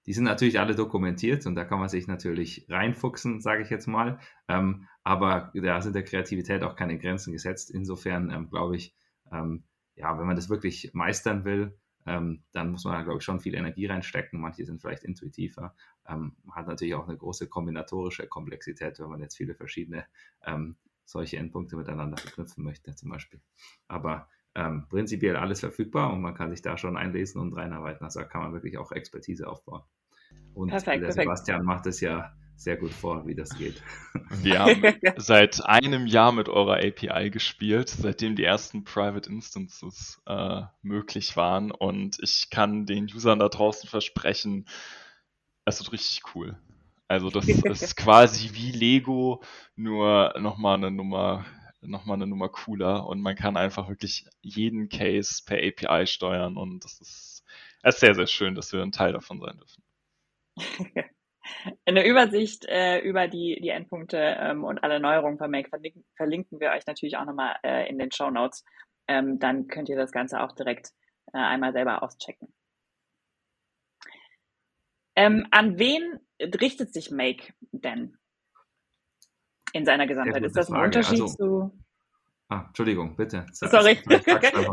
Die 0.06 0.14
sind 0.14 0.24
natürlich 0.24 0.58
alle 0.58 0.74
dokumentiert 0.74 1.46
und 1.46 1.54
da 1.54 1.64
kann 1.64 1.78
man 1.78 1.88
sich 1.88 2.08
natürlich 2.08 2.66
reinfuchsen, 2.68 3.40
sage 3.40 3.62
ich 3.62 3.70
jetzt 3.70 3.86
mal. 3.86 4.18
Ähm, 4.48 4.88
aber 5.04 5.52
da 5.54 5.80
sind 5.80 5.94
der 5.94 6.02
Kreativität 6.02 6.64
auch 6.64 6.74
keine 6.74 6.98
Grenzen 6.98 7.32
gesetzt. 7.32 7.70
Insofern 7.70 8.30
ähm, 8.30 8.50
glaube 8.50 8.76
ich, 8.76 8.96
ähm, 9.32 9.64
ja, 9.94 10.18
wenn 10.18 10.26
man 10.26 10.36
das 10.36 10.48
wirklich 10.48 10.92
meistern 10.94 11.44
will, 11.44 11.78
ähm, 12.06 12.42
dann 12.52 12.70
muss 12.70 12.84
man 12.84 12.94
da, 12.94 13.02
glaube 13.02 13.18
ich, 13.18 13.24
schon 13.24 13.40
viel 13.40 13.54
Energie 13.54 13.86
reinstecken. 13.86 14.40
Manche 14.40 14.64
sind 14.64 14.80
vielleicht 14.80 15.04
intuitiver. 15.04 15.74
Ähm, 16.08 16.36
hat 16.50 16.66
natürlich 16.66 16.94
auch 16.94 17.06
eine 17.06 17.16
große 17.16 17.48
kombinatorische 17.48 18.26
Komplexität, 18.26 18.98
wenn 18.98 19.08
man 19.08 19.20
jetzt 19.20 19.36
viele 19.36 19.54
verschiedene 19.54 20.06
ähm, 20.44 20.76
solche 21.04 21.36
Endpunkte 21.36 21.76
miteinander 21.76 22.16
verknüpfen 22.16 22.64
möchte, 22.64 22.94
zum 22.94 23.10
Beispiel. 23.10 23.40
Aber 23.86 24.28
ähm, 24.54 24.86
prinzipiell 24.88 25.36
alles 25.36 25.60
verfügbar 25.60 26.12
und 26.12 26.20
man 26.20 26.34
kann 26.34 26.50
sich 26.50 26.62
da 26.62 26.76
schon 26.76 26.96
einlesen 26.96 27.40
und 27.40 27.54
reinarbeiten. 27.54 28.04
Also 28.04 28.20
da 28.20 28.26
kann 28.26 28.42
man 28.42 28.52
wirklich 28.52 28.78
auch 28.78 28.92
Expertise 28.92 29.48
aufbauen. 29.48 29.82
Und 30.54 30.68
perfekt, 30.68 31.02
der 31.02 31.12
Sebastian 31.12 31.64
macht 31.64 31.86
es 31.86 32.00
ja 32.00 32.34
sehr 32.56 32.76
gut 32.76 32.92
vor, 32.92 33.26
wie 33.26 33.34
das 33.34 33.56
geht. 33.56 33.82
Wir 34.30 34.60
haben 34.60 34.82
seit 35.16 35.64
einem 35.64 36.06
Jahr 36.06 36.32
mit 36.32 36.48
eurer 36.48 36.76
API 36.76 37.30
gespielt, 37.30 37.88
seitdem 37.88 38.36
die 38.36 38.44
ersten 38.44 38.84
Private 38.84 39.28
Instances 39.28 40.22
äh, 40.26 40.62
möglich 40.82 41.36
waren. 41.36 41.70
Und 41.70 42.18
ich 42.22 42.50
kann 42.50 42.86
den 42.86 43.04
Usern 43.04 43.40
da 43.40 43.48
draußen 43.48 43.88
versprechen, 43.88 44.66
es 45.64 45.80
wird 45.80 45.92
richtig 45.92 46.22
cool. 46.34 46.58
Also 47.08 47.30
das 47.30 47.46
ist 47.82 47.96
quasi 47.96 48.50
wie 48.54 48.72
Lego, 48.72 49.42
nur 49.76 50.34
nochmal 50.38 50.76
eine 50.76 50.90
Nummer 50.90 51.44
nochmal 51.82 52.16
eine 52.16 52.26
Nummer 52.26 52.48
cooler 52.48 53.06
und 53.06 53.20
man 53.20 53.34
kann 53.34 53.56
einfach 53.56 53.88
wirklich 53.88 54.26
jeden 54.40 54.88
Case 54.88 55.42
per 55.44 55.58
API 55.58 56.06
steuern 56.06 56.56
und 56.56 56.84
das 56.84 57.00
ist, 57.00 57.44
das 57.82 57.96
ist 57.96 58.00
sehr, 58.00 58.14
sehr 58.14 58.28
schön, 58.28 58.54
dass 58.54 58.72
wir 58.72 58.82
ein 58.82 58.92
Teil 58.92 59.12
davon 59.12 59.40
sein 59.40 59.58
dürfen. 59.58 59.82
In 61.84 61.94
der 61.94 62.06
Übersicht 62.06 62.64
äh, 62.66 63.00
über 63.00 63.28
die, 63.28 63.58
die 63.60 63.70
Endpunkte 63.70 64.18
ähm, 64.18 64.64
und 64.64 64.82
alle 64.84 65.00
Neuerungen 65.00 65.38
von 65.38 65.50
Make 65.50 65.68
verlinken, 65.68 66.04
verlinken 66.16 66.60
wir 66.60 66.70
euch 66.70 66.86
natürlich 66.86 67.16
auch 67.16 67.24
nochmal 67.24 67.56
äh, 67.62 67.88
in 67.88 67.98
den 67.98 68.12
Show 68.12 68.30
Notes. 68.30 68.64
Ähm, 69.08 69.38
dann 69.38 69.66
könnt 69.66 69.88
ihr 69.88 69.96
das 69.96 70.12
Ganze 70.12 70.40
auch 70.40 70.52
direkt 70.52 70.90
äh, 71.32 71.38
einmal 71.38 71.72
selber 71.72 72.02
auschecken. 72.02 72.52
Ähm, 75.14 75.46
an 75.50 75.78
wen 75.78 76.20
richtet 76.40 76.92
sich 76.92 77.10
Make 77.10 77.52
denn 77.72 78.16
in 79.72 79.84
seiner 79.84 80.06
Gesamtheit? 80.06 80.42
Ist 80.42 80.56
das 80.56 80.68
ein 80.68 80.74
Frage. 80.74 80.86
Unterschied 80.86 81.20
also, 81.20 81.34
zu. 81.36 81.84
Ah, 82.48 82.64
Entschuldigung, 82.68 83.16
bitte. 83.16 83.46
Sorry, 83.52 83.98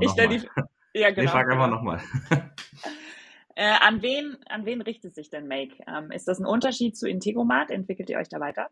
ich 0.01 0.09
stelle 0.11 0.39
die. 0.39 0.49
Ja, 0.93 1.09
genau. 1.11 1.23
Ich 1.23 1.29
frage 1.29 1.53
einfach 1.53 1.69
nochmal. 1.69 2.01
Äh, 3.59 3.75
an, 3.81 4.01
wen, 4.01 4.37
an 4.47 4.65
wen 4.65 4.81
richtet 4.81 5.15
sich 5.15 5.29
denn 5.29 5.49
Make? 5.49 5.83
Ähm, 5.85 6.11
ist 6.11 6.29
das 6.29 6.39
ein 6.39 6.45
Unterschied 6.45 6.95
zu 6.95 7.09
Integromat? 7.09 7.71
Entwickelt 7.71 8.09
ihr 8.09 8.17
euch 8.17 8.29
da 8.29 8.39
weiter? 8.39 8.69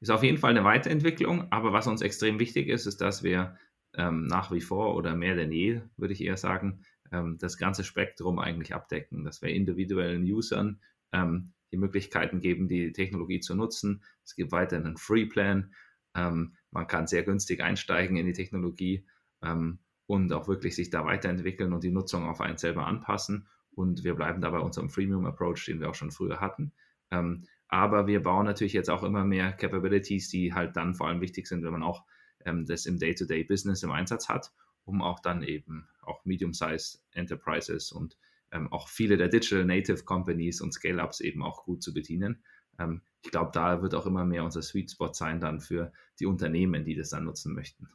Ist 0.00 0.08
auf 0.08 0.22
jeden 0.22 0.38
Fall 0.38 0.52
eine 0.52 0.64
Weiterentwicklung, 0.64 1.52
aber 1.52 1.74
was 1.74 1.86
uns 1.86 2.00
extrem 2.00 2.38
wichtig 2.38 2.68
ist, 2.68 2.86
ist, 2.86 3.02
dass 3.02 3.22
wir 3.22 3.58
ähm, 3.92 4.26
nach 4.26 4.52
wie 4.52 4.62
vor 4.62 4.96
oder 4.96 5.14
mehr 5.14 5.34
denn 5.34 5.52
je, 5.52 5.82
würde 5.98 6.14
ich 6.14 6.22
eher 6.22 6.38
sagen, 6.38 6.80
ähm, 7.12 7.36
das 7.38 7.58
ganze 7.58 7.84
Spektrum 7.84 8.38
eigentlich 8.38 8.74
abdecken, 8.74 9.22
dass 9.22 9.42
wir 9.42 9.50
individuellen 9.50 10.22
Usern 10.22 10.80
ähm, 11.12 11.52
die 11.72 11.76
Möglichkeiten 11.76 12.40
geben, 12.40 12.68
die 12.68 12.92
Technologie 12.92 13.40
zu 13.40 13.54
nutzen. 13.54 14.02
Es 14.24 14.34
gibt 14.34 14.50
weiterhin 14.50 14.86
einen 14.86 14.96
Free 14.96 15.26
Plan. 15.26 15.74
Ähm, 16.14 16.56
man 16.70 16.86
kann 16.86 17.06
sehr 17.06 17.22
günstig 17.22 17.62
einsteigen 17.62 18.16
in 18.16 18.24
die 18.24 18.32
Technologie 18.32 19.06
ähm, 19.42 19.80
und 20.06 20.32
auch 20.32 20.48
wirklich 20.48 20.76
sich 20.76 20.90
da 20.90 21.04
weiterentwickeln 21.04 21.72
und 21.72 21.82
die 21.82 21.90
Nutzung 21.90 22.26
auf 22.28 22.40
einen 22.40 22.58
selber 22.58 22.86
anpassen. 22.86 23.48
Und 23.70 24.04
wir 24.04 24.14
bleiben 24.14 24.40
dabei 24.40 24.60
unserem 24.60 24.88
Freemium-Approach, 24.88 25.66
den 25.66 25.80
wir 25.80 25.90
auch 25.90 25.94
schon 25.94 26.10
früher 26.10 26.40
hatten. 26.40 26.72
Ähm, 27.10 27.44
aber 27.68 28.06
wir 28.06 28.22
bauen 28.22 28.46
natürlich 28.46 28.72
jetzt 28.72 28.90
auch 28.90 29.02
immer 29.02 29.24
mehr 29.24 29.52
Capabilities, 29.52 30.28
die 30.28 30.54
halt 30.54 30.76
dann 30.76 30.94
vor 30.94 31.08
allem 31.08 31.20
wichtig 31.20 31.46
sind, 31.46 31.64
wenn 31.64 31.72
man 31.72 31.82
auch 31.82 32.04
ähm, 32.44 32.64
das 32.64 32.86
im 32.86 32.98
Day-to-Day-Business 32.98 33.82
im 33.82 33.90
Einsatz 33.90 34.28
hat, 34.28 34.52
um 34.84 35.02
auch 35.02 35.20
dann 35.20 35.42
eben 35.42 35.88
auch 36.02 36.24
Medium-Sized 36.24 37.04
Enterprises 37.12 37.90
und 37.90 38.16
ähm, 38.52 38.72
auch 38.72 38.88
viele 38.88 39.16
der 39.16 39.28
Digital 39.28 39.64
Native 39.64 40.04
Companies 40.04 40.60
und 40.60 40.72
Scale-Ups 40.72 41.20
eben 41.20 41.42
auch 41.42 41.64
gut 41.64 41.82
zu 41.82 41.92
bedienen. 41.92 42.44
Ähm, 42.78 43.02
ich 43.22 43.30
glaube, 43.32 43.50
da 43.52 43.82
wird 43.82 43.94
auch 43.94 44.06
immer 44.06 44.24
mehr 44.24 44.44
unser 44.44 44.62
Sweet 44.62 44.92
Spot 44.92 45.12
sein 45.12 45.40
dann 45.40 45.60
für 45.60 45.92
die 46.20 46.26
Unternehmen, 46.26 46.84
die 46.84 46.94
das 46.94 47.10
dann 47.10 47.24
nutzen 47.24 47.54
möchten. 47.54 47.88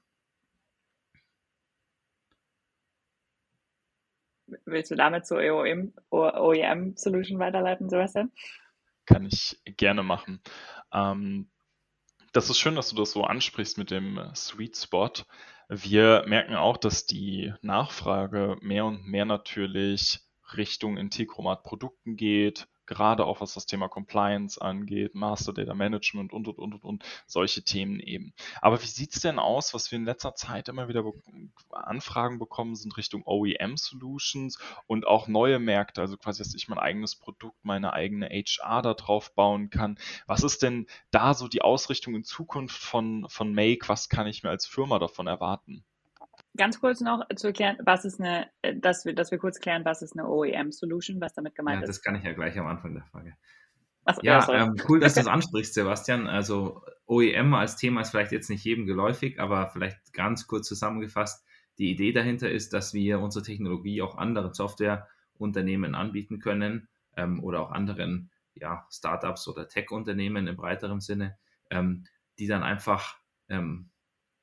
Willst 4.71 4.91
du 4.91 4.95
damit 4.95 5.25
zur 5.25 5.37
OEM, 5.37 5.93
OEM 6.09 6.95
Solution 6.95 7.39
weiterleiten, 7.39 7.89
Sebastian? 7.89 8.31
Kann 9.05 9.25
ich 9.25 9.59
gerne 9.65 10.03
machen. 10.03 10.41
Ähm, 10.93 11.49
das 12.33 12.49
ist 12.49 12.59
schön, 12.59 12.75
dass 12.75 12.89
du 12.89 12.95
das 12.95 13.11
so 13.11 13.23
ansprichst 13.23 13.77
mit 13.77 13.91
dem 13.91 14.19
Sweet 14.35 14.77
Spot. 14.77 15.11
Wir 15.67 16.23
merken 16.27 16.55
auch, 16.55 16.77
dass 16.77 17.05
die 17.05 17.53
Nachfrage 17.61 18.57
mehr 18.61 18.85
und 18.85 19.05
mehr 19.05 19.25
natürlich 19.25 20.19
Richtung 20.55 20.97
Integromat-Produkten 20.97 22.15
geht, 22.15 22.67
gerade 22.91 23.25
auch 23.25 23.39
was 23.39 23.53
das 23.53 23.65
Thema 23.65 23.87
Compliance 23.87 24.61
angeht, 24.61 25.15
Master 25.15 25.53
Data 25.53 25.73
Management 25.73 26.33
und, 26.33 26.49
und, 26.49 26.59
und, 26.59 26.73
und, 26.73 26.83
und 26.83 27.05
solche 27.25 27.63
Themen 27.63 28.01
eben. 28.01 28.33
Aber 28.61 28.81
wie 28.83 28.87
sieht 28.87 29.15
es 29.15 29.21
denn 29.21 29.39
aus, 29.39 29.73
was 29.73 29.91
wir 29.91 29.97
in 29.97 30.03
letzter 30.03 30.35
Zeit 30.35 30.67
immer 30.67 30.89
wieder 30.89 31.03
be 31.03 31.13
Anfragen 31.69 32.37
bekommen, 32.37 32.75
sind 32.75 32.97
Richtung 32.97 33.23
OEM-Solutions 33.25 34.59
und 34.87 35.07
auch 35.07 35.29
neue 35.29 35.57
Märkte, 35.57 36.01
also 36.01 36.17
quasi, 36.17 36.43
dass 36.43 36.53
ich 36.53 36.67
mein 36.67 36.79
eigenes 36.79 37.15
Produkt, 37.15 37.63
meine 37.63 37.93
eigene 37.93 38.27
HR 38.27 38.81
da 38.81 38.93
drauf 38.93 39.33
bauen 39.35 39.69
kann. 39.69 39.97
Was 40.27 40.43
ist 40.43 40.61
denn 40.61 40.85
da 41.11 41.33
so 41.33 41.47
die 41.47 41.61
Ausrichtung 41.61 42.13
in 42.15 42.25
Zukunft 42.25 42.75
von, 42.75 43.25
von 43.29 43.53
Make? 43.53 43.87
Was 43.87 44.09
kann 44.09 44.27
ich 44.27 44.43
mir 44.43 44.49
als 44.49 44.65
Firma 44.65 44.99
davon 44.99 45.27
erwarten? 45.27 45.85
Ganz 46.57 46.79
kurz 46.79 47.01
noch 47.01 47.27
zu 47.35 47.47
erklären, 47.47 47.77
was 47.83 48.05
ist 48.05 48.19
eine, 48.19 48.49
äh, 48.61 48.75
dass 48.75 49.05
wir, 49.05 49.13
dass 49.13 49.31
wir 49.31 49.37
kurz 49.37 49.59
klären, 49.59 49.85
was 49.85 50.01
ist 50.01 50.17
eine 50.17 50.27
OEM-Solution, 50.27 51.21
was 51.21 51.33
damit 51.33 51.55
gemeint 51.55 51.81
ja, 51.81 51.83
ist. 51.83 51.89
Das 51.89 52.01
kann 52.01 52.15
ich 52.15 52.23
ja 52.23 52.33
gleich 52.33 52.57
am 52.59 52.67
Anfang 52.67 52.93
der 52.93 53.03
Frage. 53.03 53.35
Ach, 54.05 54.17
ja, 54.23 54.39
ja 54.39 54.65
ähm, 54.65 54.75
cool, 54.89 54.99
dass 54.99 55.13
du 55.13 55.21
das 55.21 55.27
ansprichst, 55.31 55.73
Sebastian. 55.73 56.27
Also 56.27 56.83
OEM 57.05 57.53
als 57.53 57.75
Thema 57.75 58.01
ist 58.01 58.09
vielleicht 58.09 58.31
jetzt 58.31 58.49
nicht 58.49 58.63
jedem 58.63 58.85
geläufig, 58.85 59.39
aber 59.39 59.69
vielleicht 59.69 60.13
ganz 60.13 60.47
kurz 60.47 60.67
zusammengefasst. 60.67 61.45
Die 61.77 61.91
Idee 61.91 62.11
dahinter 62.11 62.49
ist, 62.49 62.73
dass 62.73 62.93
wir 62.93 63.19
unsere 63.19 63.45
Technologie 63.45 64.01
auch 64.01 64.17
anderen 64.17 64.53
Softwareunternehmen 64.53 65.95
anbieten 65.95 66.39
können 66.39 66.87
ähm, 67.15 67.43
oder 67.43 67.61
auch 67.61 67.71
anderen 67.71 68.31
ja, 68.53 68.85
Startups 68.91 69.47
oder 69.47 69.67
Tech-Unternehmen 69.67 70.47
im 70.47 70.57
breiteren 70.57 70.99
Sinne, 70.99 71.37
ähm, 71.69 72.05
die 72.39 72.47
dann 72.47 72.63
einfach 72.63 73.17
ähm, 73.47 73.90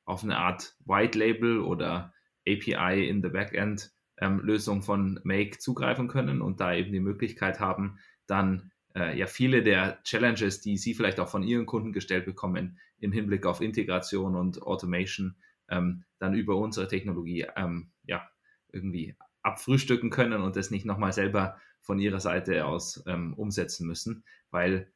auf 0.08 0.24
eine 0.24 0.38
Art 0.38 0.74
White 0.86 1.18
Label 1.18 1.60
oder 1.60 2.14
API 2.46 3.06
in 3.06 3.22
the 3.22 3.28
Backend 3.28 3.92
ähm, 4.20 4.40
Lösung 4.40 4.82
von 4.82 5.20
Make 5.22 5.58
zugreifen 5.58 6.08
können 6.08 6.40
und 6.40 6.60
da 6.60 6.74
eben 6.74 6.92
die 6.92 7.00
Möglichkeit 7.00 7.60
haben, 7.60 7.98
dann 8.26 8.72
äh, 8.94 9.16
ja 9.18 9.26
viele 9.26 9.62
der 9.62 10.02
Challenges, 10.04 10.60
die 10.60 10.78
Sie 10.78 10.94
vielleicht 10.94 11.20
auch 11.20 11.28
von 11.28 11.42
Ihren 11.42 11.66
Kunden 11.66 11.92
gestellt 11.92 12.24
bekommen, 12.24 12.78
im 12.98 13.12
Hinblick 13.12 13.44
auf 13.44 13.60
Integration 13.60 14.34
und 14.34 14.62
Automation, 14.62 15.36
ähm, 15.68 16.04
dann 16.18 16.34
über 16.34 16.56
unsere 16.56 16.88
Technologie 16.88 17.46
ähm, 17.54 17.90
ja 18.04 18.26
irgendwie 18.72 19.14
abfrühstücken 19.42 20.10
können 20.10 20.40
und 20.40 20.56
das 20.56 20.70
nicht 20.70 20.86
nochmal 20.86 21.12
selber 21.12 21.58
von 21.80 21.98
ihrer 21.98 22.20
Seite 22.20 22.64
aus 22.64 23.04
ähm, 23.06 23.34
umsetzen 23.34 23.86
müssen, 23.86 24.24
weil 24.50 24.90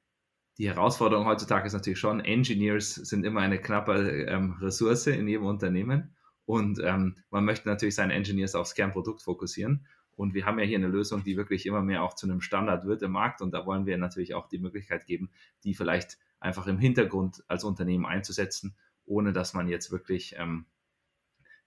die 0.63 0.69
Herausforderung 0.69 1.27
heutzutage 1.27 1.67
ist 1.67 1.73
natürlich 1.73 1.99
schon, 1.99 2.21
Engineers 2.21 2.95
sind 2.95 3.25
immer 3.25 3.41
eine 3.41 3.61
knappe 3.61 4.27
ähm, 4.29 4.53
Ressource 4.61 5.09
in 5.09 5.27
jedem 5.27 5.45
Unternehmen 5.45 6.15
und 6.47 6.79
ähm, 6.85 7.17
man 7.31 7.45
möchte 7.45 7.69
natürlich 7.69 7.97
seine 7.97 8.15
Engineers 8.15 8.55
aufs 8.55 8.77
Kernprodukt 8.77 9.23
fokussieren. 9.23 9.89
Und 10.15 10.35
wir 10.35 10.47
haben 10.47 10.61
ja 10.61 10.65
hier 10.65 10.79
eine 10.79 10.87
Lösung, 10.87 11.25
die 11.25 11.37
wirklich 11.37 11.67
immer 11.67 11.83
mehr 11.83 12.05
auch 12.05 12.15
zu 12.15 12.29
einem 12.29 12.41
Standard 12.41 12.85
wird 12.85 13.03
im 13.03 13.11
Markt. 13.11 13.43
Und 13.43 13.53
da 13.53 13.67
wollen 13.67 13.87
wir 13.87 13.99
natürlich 13.99 14.35
auch 14.35 14.47
die 14.47 14.61
Möglichkeit 14.61 15.05
geben, 15.05 15.31
die 15.65 15.75
vielleicht 15.75 16.17
einfach 16.39 16.69
im 16.69 16.79
Hintergrund 16.79 17.43
als 17.49 17.65
Unternehmen 17.65 18.07
einzusetzen, 18.07 18.77
ohne 19.05 19.33
dass 19.33 19.55
man 19.55 19.67
jetzt 19.67 19.91
wirklich 19.91 20.37
ähm, 20.39 20.67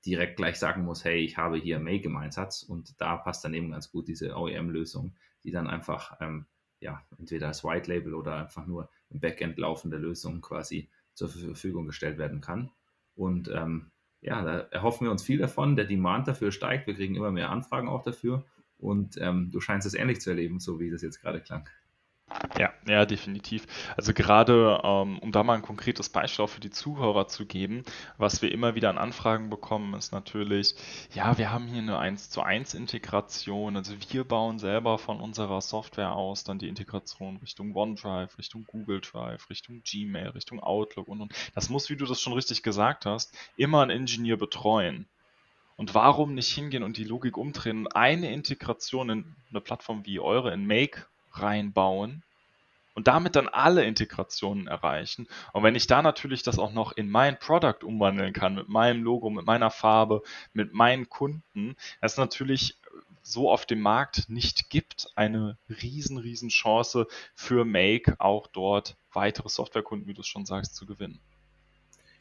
direkt 0.05 0.38
gleich 0.38 0.55
sagen 0.55 0.86
muss, 0.86 1.03
hey, 1.03 1.17
ich 1.17 1.36
habe 1.36 1.58
hier 1.58 1.79
Make 1.79 2.05
im 2.05 2.15
Einsatz. 2.15 2.63
Und 2.63 3.01
da 3.01 3.17
passt 3.17 3.43
dann 3.43 3.53
eben 3.55 3.71
ganz 3.71 3.91
gut 3.91 4.08
diese 4.08 4.38
OEM-Lösung, 4.38 5.15
die 5.43 5.51
dann 5.51 5.67
einfach 5.67 6.15
ähm, 6.21 6.45
ja, 6.85 7.01
entweder 7.17 7.47
als 7.47 7.63
White 7.63 7.91
Label 7.91 8.13
oder 8.13 8.35
einfach 8.35 8.67
nur 8.67 8.89
im 9.09 9.19
Backend 9.19 9.57
laufende 9.57 9.97
Lösung 9.97 10.39
quasi 10.41 10.87
zur 11.15 11.29
Verfügung 11.29 11.87
gestellt 11.87 12.19
werden 12.19 12.41
kann. 12.41 12.71
Und 13.15 13.49
ähm, 13.49 13.91
ja, 14.21 14.43
da 14.43 14.59
erhoffen 14.69 15.07
wir 15.07 15.11
uns 15.11 15.23
viel 15.23 15.39
davon. 15.39 15.75
Der 15.75 15.85
Demand 15.85 16.27
dafür 16.27 16.51
steigt. 16.51 16.85
Wir 16.85 16.93
kriegen 16.93 17.15
immer 17.15 17.31
mehr 17.31 17.49
Anfragen 17.49 17.89
auch 17.89 18.03
dafür. 18.03 18.45
Und 18.77 19.17
ähm, 19.19 19.49
du 19.51 19.59
scheinst 19.61 19.87
es 19.87 19.95
ähnlich 19.95 20.21
zu 20.21 20.29
erleben, 20.29 20.59
so 20.59 20.79
wie 20.79 20.91
das 20.91 21.01
jetzt 21.01 21.21
gerade 21.21 21.41
klang. 21.41 21.67
Ja, 22.59 22.71
ja, 22.87 23.05
definitiv. 23.07 23.65
Also 23.97 24.13
gerade, 24.13 24.79
ähm, 24.83 25.17
um 25.17 25.31
da 25.31 25.41
mal 25.41 25.55
ein 25.55 25.63
konkretes 25.63 26.09
Beispiel 26.09 26.45
auch 26.45 26.49
für 26.49 26.59
die 26.59 26.69
Zuhörer 26.69 27.27
zu 27.27 27.47
geben, 27.47 27.83
was 28.19 28.43
wir 28.43 28.51
immer 28.51 28.75
wieder 28.75 28.91
an 28.91 28.99
Anfragen 28.99 29.49
bekommen, 29.49 29.95
ist 29.95 30.11
natürlich, 30.11 30.75
ja, 31.13 31.35
wir 31.39 31.51
haben 31.51 31.65
hier 31.65 31.81
eine 31.81 31.97
1 31.97 32.29
zu 32.29 32.43
1 32.43 32.75
Integration, 32.75 33.75
also 33.75 33.95
wir 34.09 34.23
bauen 34.23 34.59
selber 34.59 34.99
von 34.99 35.19
unserer 35.19 35.61
Software 35.61 36.13
aus 36.13 36.43
dann 36.43 36.59
die 36.59 36.67
Integration 36.67 37.37
Richtung 37.37 37.75
OneDrive, 37.75 38.37
Richtung 38.37 38.65
Google 38.65 39.01
Drive, 39.01 39.49
Richtung 39.49 39.81
Gmail, 39.83 40.29
Richtung 40.29 40.59
Outlook 40.59 41.07
und 41.07 41.21
und. 41.21 41.33
Das 41.55 41.69
muss, 41.69 41.89
wie 41.89 41.95
du 41.95 42.05
das 42.05 42.21
schon 42.21 42.33
richtig 42.33 42.61
gesagt 42.61 43.07
hast, 43.07 43.35
immer 43.57 43.81
ein 43.81 43.89
Ingenieur 43.89 44.37
betreuen. 44.37 45.07
Und 45.75 45.95
warum 45.95 46.35
nicht 46.35 46.53
hingehen 46.53 46.83
und 46.83 46.97
die 46.97 47.03
Logik 47.03 47.35
umdrehen, 47.35 47.87
eine 47.87 48.31
Integration 48.31 49.09
in 49.09 49.35
eine 49.49 49.59
Plattform 49.59 50.05
wie 50.05 50.19
eure, 50.19 50.53
in 50.53 50.67
Make 50.67 51.07
reinbauen 51.33 52.21
und 52.95 53.08
damit 53.08 53.36
dann 53.36 53.47
alle 53.47 53.86
Integrationen 53.86 54.67
erreichen. 54.67 55.27
Und 55.53 55.62
wenn 55.63 55.75
ich 55.75 55.86
da 55.86 56.01
natürlich 56.01 56.41
das 56.41 56.58
auch 56.58 56.73
noch 56.73 56.93
in 56.93 57.10
mein 57.10 57.38
Product 57.38 57.84
umwandeln 57.84 58.34
kann, 58.34 58.55
mit 58.55 58.69
meinem 58.69 59.03
Logo, 59.03 59.29
mit 59.29 59.45
meiner 59.45 59.69
Farbe, 59.69 60.23
mit 60.53 60.73
meinen 60.73 61.08
Kunden, 61.10 61.75
das 62.01 62.17
natürlich 62.17 62.79
so 63.21 63.51
auf 63.51 63.65
dem 63.65 63.81
Markt 63.81 64.29
nicht 64.29 64.69
gibt, 64.69 65.10
eine 65.15 65.58
riesen, 65.81 66.17
riesen 66.17 66.49
Chance 66.49 67.08
für 67.34 67.65
Make 67.65 68.15
auch 68.19 68.47
dort 68.47 68.97
weitere 69.12 69.49
Softwarekunden, 69.49 70.08
wie 70.08 70.13
du 70.13 70.21
es 70.21 70.27
schon 70.27 70.45
sagst, 70.45 70.75
zu 70.75 70.86
gewinnen. 70.86 71.19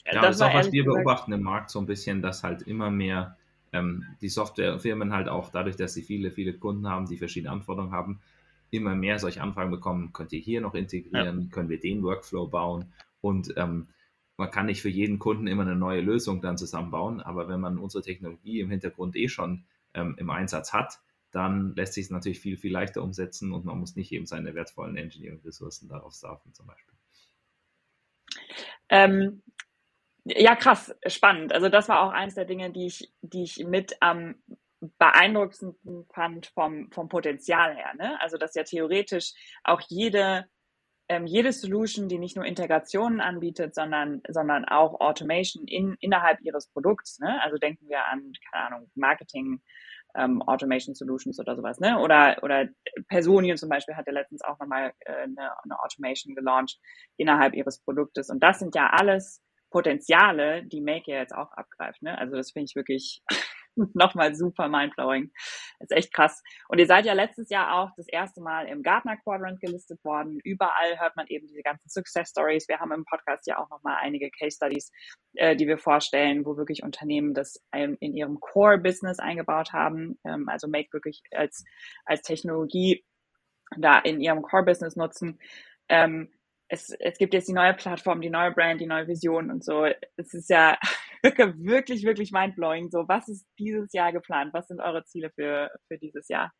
Ja, 0.06 0.12
das, 0.14 0.22
das 0.22 0.36
ist 0.36 0.42
auch, 0.42 0.54
was 0.54 0.72
wir 0.72 0.84
beobachten 0.84 1.32
im 1.32 1.42
Markt 1.42 1.70
so 1.70 1.78
ein 1.78 1.86
bisschen, 1.86 2.20
dass 2.20 2.42
halt 2.42 2.62
immer 2.62 2.90
mehr 2.90 3.36
ähm, 3.72 4.04
die 4.20 4.28
Softwarefirmen 4.28 5.12
halt 5.12 5.28
auch 5.28 5.50
dadurch, 5.50 5.76
dass 5.76 5.94
sie 5.94 6.02
viele, 6.02 6.30
viele 6.30 6.54
Kunden 6.54 6.88
haben, 6.88 7.06
die 7.06 7.18
verschiedene 7.18 7.52
Anforderungen 7.52 7.92
haben, 7.92 8.20
immer 8.74 8.94
mehr 8.94 9.18
solche 9.18 9.42
Anfragen 9.42 9.70
bekommen, 9.70 10.12
könnt 10.12 10.32
ihr 10.32 10.40
hier 10.40 10.60
noch 10.60 10.74
integrieren, 10.74 11.42
ja. 11.42 11.48
können 11.50 11.68
wir 11.68 11.80
den 11.80 12.02
Workflow 12.02 12.48
bauen 12.48 12.92
und 13.20 13.54
ähm, 13.56 13.88
man 14.36 14.50
kann 14.50 14.66
nicht 14.66 14.82
für 14.82 14.88
jeden 14.88 15.18
Kunden 15.18 15.46
immer 15.46 15.62
eine 15.62 15.76
neue 15.76 16.00
Lösung 16.00 16.40
dann 16.40 16.58
zusammenbauen, 16.58 17.20
aber 17.20 17.48
wenn 17.48 17.60
man 17.60 17.78
unsere 17.78 18.02
Technologie 18.02 18.60
im 18.60 18.70
Hintergrund 18.70 19.16
eh 19.16 19.28
schon 19.28 19.64
ähm, 19.94 20.16
im 20.18 20.30
Einsatz 20.30 20.72
hat, 20.72 21.00
dann 21.30 21.74
lässt 21.74 21.94
sich 21.94 22.06
es 22.06 22.10
natürlich 22.10 22.40
viel, 22.40 22.56
viel 22.56 22.72
leichter 22.72 23.02
umsetzen 23.02 23.52
und 23.52 23.64
man 23.64 23.78
muss 23.78 23.96
nicht 23.96 24.12
eben 24.12 24.26
seine 24.26 24.54
wertvollen 24.54 24.96
Engineering-Ressourcen 24.96 25.88
darauf 25.88 26.14
saufen 26.14 26.52
zum 26.54 26.66
Beispiel. 26.66 26.94
Ähm, 28.88 29.42
ja, 30.24 30.56
krass, 30.56 30.94
spannend. 31.06 31.52
Also 31.52 31.68
das 31.68 31.88
war 31.88 32.02
auch 32.02 32.12
eines 32.12 32.34
der 32.34 32.44
Dinge, 32.44 32.70
die 32.70 32.86
ich, 32.86 33.12
die 33.20 33.42
ich 33.42 33.66
mit 33.66 33.96
am 34.00 34.36
beeindruckendsten 34.98 36.06
fand 36.12 36.46
vom, 36.46 36.90
vom 36.92 37.08
Potenzial 37.08 37.76
her. 37.76 37.94
Ne? 37.96 38.20
Also 38.20 38.36
dass 38.36 38.54
ja 38.54 38.64
theoretisch 38.64 39.32
auch 39.62 39.80
jede 39.88 40.46
ähm, 41.08 41.26
jede 41.26 41.52
Solution, 41.52 42.08
die 42.08 42.18
nicht 42.18 42.36
nur 42.36 42.46
Integrationen 42.46 43.20
anbietet, 43.20 43.74
sondern, 43.74 44.22
sondern 44.28 44.64
auch 44.64 45.00
Automation 45.00 45.66
in, 45.66 45.96
innerhalb 46.00 46.40
ihres 46.40 46.68
Produkts. 46.68 47.18
Ne? 47.18 47.42
Also 47.42 47.58
denken 47.58 47.88
wir 47.88 48.06
an, 48.06 48.32
keine 48.50 48.66
Ahnung, 48.66 48.90
Marketing, 48.94 49.60
ähm, 50.16 50.42
Automation 50.42 50.94
Solutions 50.94 51.38
oder 51.40 51.56
sowas, 51.56 51.80
ne? 51.80 51.98
Oder, 51.98 52.38
oder 52.42 52.68
Personien 53.08 53.56
zum 53.56 53.68
Beispiel 53.68 53.96
hat 53.96 54.06
ja 54.06 54.12
letztens 54.12 54.42
auch 54.42 54.58
nochmal 54.60 54.92
äh, 55.00 55.12
eine, 55.12 55.50
eine 55.62 55.82
Automation 55.82 56.34
gelauncht 56.34 56.78
innerhalb 57.16 57.54
ihres 57.54 57.80
Produktes. 57.80 58.30
Und 58.30 58.42
das 58.42 58.60
sind 58.60 58.74
ja 58.74 58.90
alles 58.90 59.42
Potenziale, 59.70 60.64
die 60.64 60.80
Make 60.80 61.10
ja 61.10 61.18
jetzt 61.18 61.34
auch 61.34 61.50
abgreift. 61.52 62.00
Ne? 62.00 62.16
Also 62.16 62.36
das 62.36 62.52
finde 62.52 62.66
ich 62.70 62.76
wirklich 62.76 63.22
nochmal 63.94 64.34
super 64.34 64.68
mindblowing. 64.68 65.30
Ist 65.80 65.92
echt 65.92 66.12
krass. 66.12 66.42
Und 66.68 66.78
ihr 66.78 66.86
seid 66.86 67.04
ja 67.04 67.12
letztes 67.12 67.50
Jahr 67.50 67.74
auch 67.74 67.90
das 67.96 68.08
erste 68.08 68.40
Mal 68.40 68.66
im 68.68 68.82
Gartner 68.82 69.16
Quadrant 69.16 69.60
gelistet 69.60 70.02
worden. 70.04 70.38
Überall 70.44 70.98
hört 70.98 71.16
man 71.16 71.26
eben 71.28 71.46
diese 71.46 71.62
ganzen 71.62 71.88
Success 71.88 72.30
Stories. 72.30 72.68
Wir 72.68 72.78
haben 72.78 72.92
im 72.92 73.04
Podcast 73.04 73.46
ja 73.46 73.58
auch 73.58 73.70
nochmal 73.70 73.98
einige 74.00 74.30
Case 74.30 74.56
Studies, 74.56 74.90
äh, 75.34 75.56
die 75.56 75.66
wir 75.66 75.78
vorstellen, 75.78 76.44
wo 76.44 76.56
wirklich 76.56 76.82
Unternehmen 76.82 77.34
das 77.34 77.60
ähm, 77.72 77.96
in 78.00 78.16
ihrem 78.16 78.40
Core 78.40 78.78
Business 78.78 79.18
eingebaut 79.18 79.72
haben. 79.72 80.18
Ähm, 80.24 80.48
also 80.48 80.68
Make 80.68 80.92
wirklich 80.92 81.22
als, 81.32 81.64
als 82.04 82.22
Technologie 82.22 83.04
da 83.76 83.98
in 83.98 84.20
ihrem 84.20 84.42
Core 84.42 84.64
Business 84.64 84.96
nutzen. 84.96 85.38
Ähm, 85.88 86.30
es, 86.68 86.90
es 86.98 87.18
gibt 87.18 87.34
jetzt 87.34 87.48
die 87.48 87.52
neue 87.52 87.74
Plattform, 87.74 88.20
die 88.20 88.30
neue 88.30 88.52
Brand, 88.52 88.80
die 88.80 88.86
neue 88.86 89.06
Vision 89.06 89.50
und 89.50 89.64
so. 89.64 89.84
Es 90.16 90.34
ist 90.34 90.48
ja 90.48 90.78
wirklich, 91.56 92.04
wirklich 92.04 92.32
mindblowing. 92.32 92.90
So, 92.90 93.08
was 93.08 93.28
ist 93.28 93.46
dieses 93.58 93.92
Jahr 93.92 94.12
geplant? 94.12 94.52
Was 94.52 94.68
sind 94.68 94.80
eure 94.80 95.04
Ziele 95.04 95.30
für, 95.30 95.70
für 95.88 95.98
dieses 95.98 96.28
Jahr? 96.28 96.52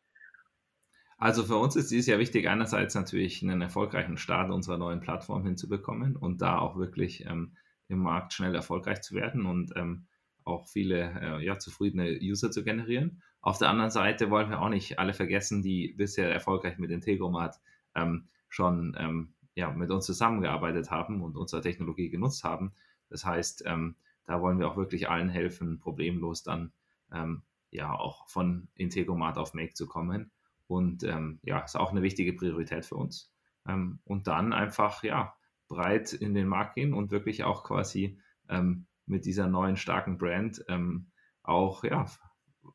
Also 1.19 1.45
für 1.45 1.57
uns 1.57 1.77
ist 1.77 1.91
dieses 1.91 2.07
Jahr 2.07 2.19
wichtig, 2.19 2.49
einerseits 2.49 2.95
natürlich 2.95 3.43
einen 3.43 3.61
erfolgreichen 3.61 4.17
Start 4.17 4.51
unserer 4.51 4.79
neuen 4.79 5.01
Plattform 5.01 5.45
hinzubekommen 5.45 6.17
und 6.17 6.43
da 6.43 6.59
auch 6.59 6.77
wirklich 6.77 7.25
ähm, 7.27 7.57
im 7.89 7.99
Markt 7.99 8.33
schnell 8.33 8.55
erfolgreich 8.55 9.03
zu 9.03 9.15
werden 9.15 9.47
und 9.47 9.73
ähm, 9.77 10.07
auch 10.45 10.67
viele 10.67 11.21
äh, 11.21 11.45
ja, 11.45 11.59
zufriedene 11.59 12.19
User 12.21 12.51
zu 12.51 12.65
generieren. 12.65 13.23
Auf 13.41 13.59
der 13.59 13.69
anderen 13.69 13.91
Seite 13.91 14.31
wollen 14.31 14.51
wir 14.51 14.61
auch 14.61 14.69
nicht 14.69 14.99
alle 14.99 15.15
vergessen, 15.15 15.63
die 15.63 15.95
bisher 15.97 16.33
erfolgreich 16.33 16.79
mit 16.79 16.91
Integromat 16.91 17.61
ähm, 17.95 18.29
schon 18.49 18.97
ähm, 18.99 19.35
ja, 19.55 19.71
mit 19.71 19.91
uns 19.91 20.07
zusammengearbeitet 20.07 20.91
haben 20.91 21.23
und 21.23 21.37
unsere 21.37 21.63
Technologie 21.63 22.11
genutzt 22.11 22.45
haben. 22.45 22.75
Das 23.09 23.25
heißt, 23.25 23.65
ähm, 23.67 23.97
da 24.27 24.41
wollen 24.41 24.59
wir 24.59 24.69
auch 24.69 24.77
wirklich 24.77 25.09
allen 25.09 25.29
helfen, 25.29 25.81
problemlos 25.81 26.43
dann 26.43 26.73
ähm, 27.13 27.43
ja 27.71 27.93
auch 27.93 28.29
von 28.29 28.69
Integromat 28.75 29.39
auf 29.39 29.55
Make 29.55 29.75
zu 29.75 29.87
kommen. 29.87 30.31
Und 30.67 31.03
ähm, 31.03 31.41
ja, 31.43 31.61
ist 31.61 31.77
auch 31.77 31.91
eine 31.91 32.03
wichtige 32.03 32.33
Priorität 32.33 32.87
für 32.87 32.97
uns. 32.97 33.33
Ähm, 33.67 34.01
und 34.05 34.27
dann 34.27 34.53
einfach 34.53 35.03
ja 35.03 35.35
breit 35.69 36.13
in 36.13 36.35
den 36.35 36.49
Markt 36.49 36.75
gehen 36.75 36.95
und 36.95 37.11
wirklich 37.11 37.45
auch 37.45 37.65
quasi 37.65 38.19
ähm, 38.49 38.87
mit 39.07 39.27
dieser 39.27 39.49
neuen 39.49 39.77
starken 39.77 40.19
Brand 40.19 40.65
ähm, 40.69 41.11
auch 41.43 41.85
ja 41.85 42.07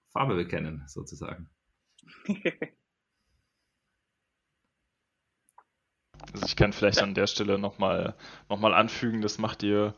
Farbe 0.10 0.36
bekennen 0.36 0.84
sozusagen. 0.88 1.50
Also 6.34 6.46
ich 6.46 6.56
kann 6.56 6.74
vielleicht 6.74 7.02
an 7.02 7.16
der 7.16 7.28
Stelle 7.28 7.58
nochmal 7.58 8.16
noch 8.50 8.60
mal 8.60 8.74
anfügen, 8.74 9.22
das 9.22 9.40
macht 9.40 9.64
ihr 9.64 9.96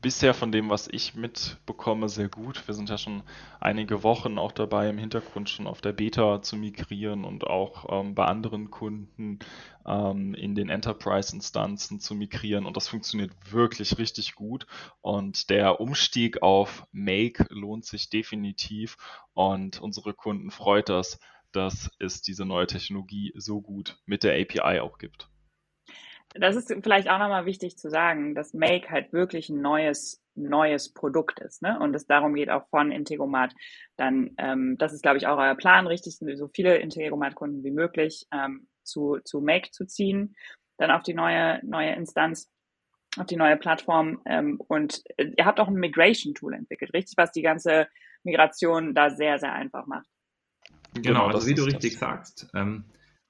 bisher 0.00 0.32
von 0.32 0.52
dem, 0.52 0.70
was 0.70 0.88
ich 0.88 1.14
mitbekomme, 1.14 2.08
sehr 2.08 2.28
gut. 2.28 2.66
Wir 2.66 2.74
sind 2.74 2.88
ja 2.88 2.98
schon 2.98 3.22
einige 3.60 4.02
Wochen 4.02 4.38
auch 4.38 4.52
dabei, 4.52 4.88
im 4.88 4.98
Hintergrund 4.98 5.50
schon 5.50 5.66
auf 5.66 5.80
der 5.80 5.92
Beta 5.92 6.40
zu 6.42 6.56
migrieren 6.56 7.24
und 7.24 7.44
auch 7.44 7.86
ähm, 7.90 8.14
bei 8.14 8.24
anderen 8.26 8.70
Kunden 8.70 9.40
ähm, 9.86 10.34
in 10.34 10.54
den 10.54 10.68
Enterprise-Instanzen 10.68 12.00
zu 12.00 12.14
migrieren. 12.14 12.66
Und 12.66 12.76
das 12.76 12.88
funktioniert 12.88 13.32
wirklich 13.50 13.98
richtig 13.98 14.34
gut. 14.34 14.66
Und 15.00 15.50
der 15.50 15.80
Umstieg 15.80 16.42
auf 16.42 16.86
Make 16.92 17.46
lohnt 17.50 17.84
sich 17.84 18.08
definitiv. 18.08 18.96
Und 19.34 19.80
unsere 19.80 20.14
Kunden 20.14 20.50
freut 20.50 20.88
das, 20.88 21.18
dass 21.52 21.90
es 21.98 22.22
diese 22.22 22.44
neue 22.44 22.66
Technologie 22.66 23.32
so 23.36 23.60
gut 23.60 23.98
mit 24.06 24.22
der 24.22 24.40
API 24.40 24.80
auch 24.80 24.98
gibt 24.98 25.28
das 26.40 26.56
ist 26.56 26.74
vielleicht 26.82 27.08
auch 27.08 27.18
nochmal 27.18 27.46
wichtig 27.46 27.76
zu 27.76 27.90
sagen, 27.90 28.34
dass 28.34 28.54
Make 28.54 28.90
halt 28.90 29.12
wirklich 29.12 29.48
ein 29.48 29.60
neues, 29.60 30.22
neues 30.34 30.92
Produkt 30.92 31.40
ist, 31.40 31.62
ne? 31.62 31.78
Und 31.80 31.94
es 31.94 32.06
darum 32.06 32.34
geht 32.34 32.50
auch 32.50 32.68
von 32.68 32.90
Integromat 32.90 33.54
dann, 33.96 34.30
ähm, 34.38 34.76
das 34.78 34.92
ist, 34.92 35.02
glaube 35.02 35.18
ich, 35.18 35.26
auch 35.26 35.38
euer 35.38 35.54
Plan, 35.54 35.86
richtig, 35.86 36.18
so 36.18 36.48
viele 36.48 36.76
Integromat-Kunden 36.76 37.64
wie 37.64 37.70
möglich 37.70 38.26
ähm, 38.32 38.68
zu, 38.82 39.18
zu 39.24 39.40
Make 39.40 39.70
zu 39.70 39.86
ziehen, 39.86 40.34
dann 40.78 40.90
auf 40.90 41.02
die 41.02 41.14
neue, 41.14 41.60
neue 41.64 41.92
Instanz, 41.94 42.50
auf 43.18 43.26
die 43.26 43.36
neue 43.36 43.56
Plattform. 43.56 44.20
Ähm, 44.24 44.60
und 44.68 45.02
ihr 45.18 45.44
habt 45.44 45.60
auch 45.60 45.68
ein 45.68 45.74
Migration-Tool 45.74 46.54
entwickelt, 46.54 46.94
richtig, 46.94 47.16
was 47.16 47.32
die 47.32 47.42
ganze 47.42 47.88
Migration 48.22 48.94
da 48.94 49.10
sehr, 49.10 49.38
sehr 49.38 49.52
einfach 49.52 49.86
macht. 49.86 50.08
Genau, 50.94 51.26
also 51.26 51.46
wie 51.46 51.54
du 51.54 51.64
richtig 51.64 51.92
das. 51.92 52.00
sagst, 52.00 52.50
ähm, 52.54 52.84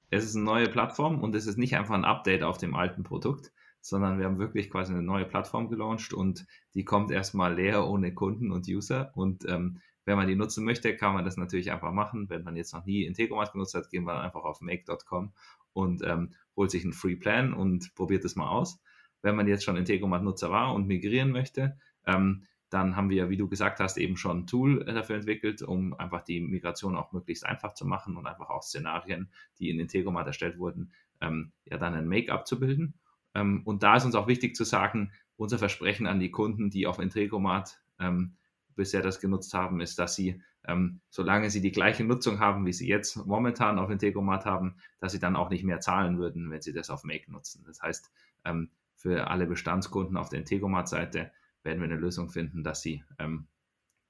es 0.09 0.25
ist 0.25 0.35
eine 0.35 0.45
neue 0.45 0.69
Plattform 0.69 1.21
und 1.21 1.35
es 1.35 1.47
ist 1.47 1.57
nicht 1.57 1.75
einfach 1.75 1.95
ein 1.95 2.05
Update 2.05 2.43
auf 2.43 2.57
dem 2.57 2.75
alten 2.75 3.03
Produkt, 3.03 3.51
sondern 3.81 4.17
wir 4.17 4.25
haben 4.25 4.39
wirklich 4.39 4.69
quasi 4.69 4.93
eine 4.93 5.01
neue 5.01 5.25
Plattform 5.25 5.69
gelauncht 5.69 6.13
und 6.13 6.45
die 6.73 6.83
kommt 6.83 7.11
erstmal 7.11 7.53
leer 7.53 7.87
ohne 7.87 8.13
Kunden 8.13 8.51
und 8.51 8.67
User. 8.67 9.11
Und 9.15 9.45
ähm, 9.47 9.79
wenn 10.05 10.17
man 10.17 10.27
die 10.27 10.35
nutzen 10.35 10.65
möchte, 10.65 10.95
kann 10.95 11.13
man 11.13 11.25
das 11.25 11.37
natürlich 11.37 11.71
einfach 11.71 11.91
machen. 11.91 12.29
Wenn 12.29 12.43
man 12.43 12.55
jetzt 12.55 12.73
noch 12.73 12.85
nie 12.85 13.03
Integromat 13.03 13.51
genutzt 13.51 13.75
hat, 13.75 13.89
gehen 13.89 14.05
wir 14.05 14.19
einfach 14.19 14.43
auf 14.43 14.61
make.com 14.61 15.33
und 15.73 16.01
ähm, 16.03 16.33
holt 16.55 16.71
sich 16.71 16.83
einen 16.83 16.93
Free 16.93 17.15
Plan 17.15 17.53
und 17.53 17.93
probiert 17.95 18.25
es 18.25 18.35
mal 18.35 18.49
aus. 18.49 18.81
Wenn 19.21 19.35
man 19.35 19.47
jetzt 19.47 19.63
schon 19.63 19.77
Integromat-Nutzer 19.77 20.49
war 20.49 20.73
und 20.73 20.87
migrieren 20.87 21.31
möchte, 21.31 21.77
ähm, 22.05 22.45
dann 22.69 22.95
haben 22.95 23.09
wir, 23.09 23.29
wie 23.29 23.37
du 23.37 23.47
gesagt 23.47 23.79
hast, 23.79 23.97
eben 23.97 24.17
schon 24.17 24.39
ein 24.39 24.47
Tool 24.47 24.87
äh, 24.87 24.93
dafür 24.93 25.15
entwickelt, 25.15 25.61
um 25.61 25.93
einfach 25.93 26.21
die 26.21 26.39
Migration 26.39 26.95
auch 26.95 27.11
möglichst 27.11 27.45
einfach 27.45 27.73
zu 27.73 27.85
machen 27.85 28.17
und 28.17 28.27
einfach 28.27 28.49
auch 28.49 28.63
Szenarien, 28.63 29.29
die 29.59 29.69
in 29.69 29.79
Integromat 29.79 30.27
erstellt 30.27 30.59
wurden, 30.59 30.91
ähm, 31.21 31.51
ja 31.65 31.77
dann 31.77 31.93
ein 31.93 32.07
Make-up 32.07 32.47
zu 32.47 32.59
bilden. 32.59 32.93
Ähm, 33.33 33.61
und 33.65 33.83
da 33.83 33.95
ist 33.95 34.05
uns 34.05 34.15
auch 34.15 34.27
wichtig 34.27 34.55
zu 34.55 34.63
sagen, 34.63 35.11
unser 35.35 35.57
Versprechen 35.57 36.07
an 36.07 36.19
die 36.19 36.31
Kunden, 36.31 36.69
die 36.69 36.85
auf 36.87 36.99
Integromat 36.99 37.81
ähm, 37.99 38.35
bisher 38.75 39.01
das 39.01 39.19
genutzt 39.19 39.53
haben, 39.53 39.81
ist, 39.81 39.99
dass 39.99 40.15
sie, 40.15 40.41
ähm, 40.65 41.01
solange 41.09 41.49
sie 41.49 41.61
die 41.61 41.71
gleiche 41.71 42.03
Nutzung 42.03 42.39
haben, 42.39 42.65
wie 42.65 42.73
sie 42.73 42.87
jetzt 42.87 43.25
momentan 43.25 43.79
auf 43.79 43.89
Integromat 43.89 44.45
haben, 44.45 44.75
dass 44.99 45.11
sie 45.11 45.19
dann 45.19 45.35
auch 45.35 45.49
nicht 45.49 45.63
mehr 45.63 45.79
zahlen 45.79 46.17
würden, 46.17 46.49
wenn 46.51 46.61
sie 46.61 46.73
das 46.73 46.89
auf 46.89 47.03
Make 47.03 47.31
nutzen. 47.31 47.63
Das 47.65 47.81
heißt, 47.81 48.11
ähm, 48.45 48.69
für 48.95 49.27
alle 49.27 49.47
Bestandskunden 49.47 50.17
auf 50.17 50.29
der 50.29 50.39
Integromat-Seite 50.39 51.31
werden 51.63 51.79
wir 51.79 51.85
eine 51.85 51.97
Lösung 51.99 52.29
finden, 52.29 52.63
dass 52.63 52.81
sie 52.81 53.03
ähm, 53.17 53.47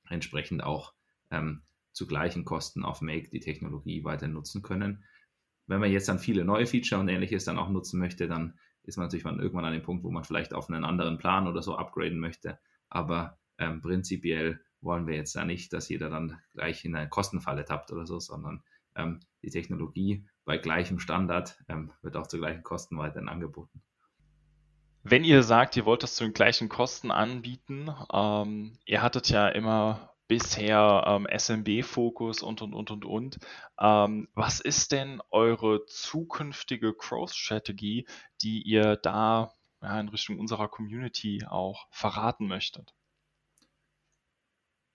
entsprechend 0.09 0.63
auch 0.63 0.93
ähm, 1.31 1.63
zu 1.91 2.07
gleichen 2.07 2.45
Kosten 2.45 2.83
auf 2.83 3.01
Make 3.01 3.29
die 3.29 3.39
Technologie 3.39 4.03
weiter 4.03 4.27
nutzen 4.27 4.61
können. 4.61 5.03
Wenn 5.67 5.79
man 5.79 5.91
jetzt 5.91 6.09
dann 6.09 6.19
viele 6.19 6.45
neue 6.45 6.65
Feature 6.65 7.01
und 7.01 7.09
ähnliches 7.09 7.45
dann 7.45 7.57
auch 7.57 7.69
nutzen 7.69 7.99
möchte, 7.99 8.27
dann 8.27 8.57
ist 8.83 8.97
man 8.97 9.05
natürlich 9.05 9.25
irgendwann 9.25 9.65
an 9.65 9.73
dem 9.73 9.83
Punkt, 9.83 10.03
wo 10.03 10.11
man 10.11 10.23
vielleicht 10.23 10.53
auf 10.53 10.69
einen 10.69 10.83
anderen 10.83 11.17
Plan 11.17 11.47
oder 11.47 11.61
so 11.61 11.75
upgraden 11.75 12.19
möchte. 12.19 12.59
Aber 12.89 13.37
ähm, 13.57 13.81
prinzipiell 13.81 14.61
wollen 14.81 15.07
wir 15.07 15.15
jetzt 15.15 15.35
da 15.35 15.45
nicht, 15.45 15.73
dass 15.73 15.89
jeder 15.89 16.09
dann 16.09 16.39
gleich 16.53 16.85
in 16.85 16.95
eine 16.95 17.09
Kostenfalle 17.09 17.65
tappt 17.65 17.91
oder 17.91 18.05
so, 18.05 18.19
sondern 18.19 18.63
ähm, 18.95 19.19
die 19.43 19.49
Technologie 19.49 20.25
bei 20.45 20.57
gleichem 20.57 20.99
Standard 20.99 21.61
ähm, 21.67 21.91
wird 22.01 22.15
auch 22.15 22.27
zu 22.27 22.37
gleichen 22.37 22.63
Kosten 22.63 22.97
weiterhin 22.97 23.29
angeboten. 23.29 23.83
Wenn 25.03 25.23
ihr 25.23 25.43
sagt, 25.43 25.77
ihr 25.77 25.85
wollt 25.85 26.03
das 26.03 26.15
zu 26.15 26.25
den 26.25 26.33
gleichen 26.33 26.69
Kosten 26.69 27.11
anbieten, 27.11 27.89
ähm, 28.11 28.77
ihr 28.85 29.01
hattet 29.01 29.29
ja 29.29 29.47
immer 29.47 30.13
bisher 30.27 31.03
ähm, 31.07 31.27
SMB-Fokus 31.27 32.43
und, 32.43 32.61
und, 32.61 32.73
und, 32.73 32.91
und, 32.91 33.05
und. 33.05 33.39
Ähm, 33.79 34.27
was 34.35 34.59
ist 34.59 34.91
denn 34.91 35.21
eure 35.31 35.85
zukünftige 35.87 36.93
Growth-Strategie, 36.93 38.07
die 38.41 38.61
ihr 38.61 38.95
da 38.97 39.53
ja, 39.81 39.99
in 39.99 40.09
Richtung 40.09 40.39
unserer 40.39 40.67
Community 40.67 41.43
auch 41.49 41.87
verraten 41.89 42.47
möchtet? 42.47 42.93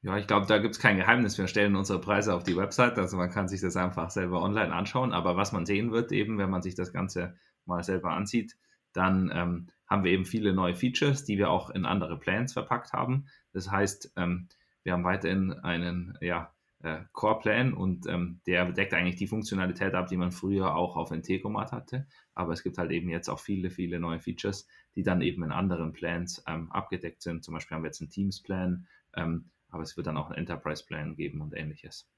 Ja, 0.03 0.19
ich 0.19 0.27
glaube, 0.27 0.47
da 0.47 0.59
gibt 0.59 0.75
es 0.75 0.81
kein 0.81 0.99
Geheimnis. 0.99 1.39
Wir 1.39 1.49
stellen 1.49 1.77
unsere 1.77 1.99
Preise 1.99 2.35
auf 2.35 2.45
die 2.45 2.57
Website, 2.57 2.99
also 2.99 3.17
man 3.17 3.31
kann 3.31 3.49
sich 3.49 3.63
das 3.63 3.77
einfach 3.77 4.11
selber 4.11 4.43
online 4.43 4.73
anschauen. 4.73 5.13
Aber 5.15 5.37
was 5.37 5.51
man 5.51 5.65
sehen 5.65 5.93
wird, 5.93 6.13
eben, 6.13 6.37
wenn 6.37 6.51
man 6.51 6.63
sich 6.63 6.75
das 6.75 6.93
Ganze 6.93 7.39
mal 7.65 7.83
selber 7.83 8.11
ansieht, 8.11 8.55
dann 8.95 9.31
ähm, 9.35 9.69
haben 9.87 10.05
wir 10.05 10.13
eben 10.13 10.25
viele 10.25 10.55
neue 10.55 10.75
Features, 10.75 11.25
die 11.25 11.37
wir 11.37 11.51
auch 11.51 11.71
in 11.71 11.85
andere 11.85 12.19
Plans 12.19 12.53
verpackt 12.53 12.93
haben. 12.93 13.27
Das 13.53 13.71
heißt, 13.71 14.13
ähm, 14.17 14.49
wir 14.83 14.93
haben 14.93 15.05
weiterhin 15.05 15.53
einen 15.53 16.17
ja, 16.21 16.55
äh, 16.85 17.01
Core-Plan 17.13 17.73
und 17.73 18.07
ähm, 18.07 18.41
der 18.47 18.71
deckt 18.73 18.95
eigentlich 18.95 19.17
die 19.17 19.27
Funktionalität 19.27 19.95
ab, 19.95 20.09
die 20.09 20.17
man 20.17 20.33
früher 20.33 20.75
auch 20.75 20.97
auf 20.97 21.11
Integromat 21.11 21.73
hatte. 21.73 22.07
Aber 22.35 22.53
es 22.53 22.63
gibt 22.63 22.79
halt 22.79 22.91
eben 22.91 23.09
jetzt 23.09 23.29
auch 23.29 23.41
viele, 23.41 23.71
viele 23.71 23.99
neue 23.99 24.21
Features, 24.21 24.67
die 24.95 25.03
dann 25.03 25.23
eben 25.23 25.43
in 25.43 25.53
anderen 25.53 25.93
Plans 25.93 26.43
ähm, 26.47 26.71
abgedeckt 26.71 27.23
sind. 27.23 27.45
Zum 27.45 27.55
Beispiel 27.55 27.75
haben 27.75 27.83
wir 27.83 27.89
jetzt 27.89 28.01
einen 28.01 28.11
Teams-Plan, 28.11 28.87
ähm, 29.17 29.51
aber 29.71 29.83
es 29.83 29.97
wird 29.97 30.07
dann 30.07 30.17
auch 30.17 30.27
einen 30.27 30.39
Enterprise-Plan 30.39 31.17
geben 31.17 31.41
und 31.41 31.55
ähnliches. 31.55 32.09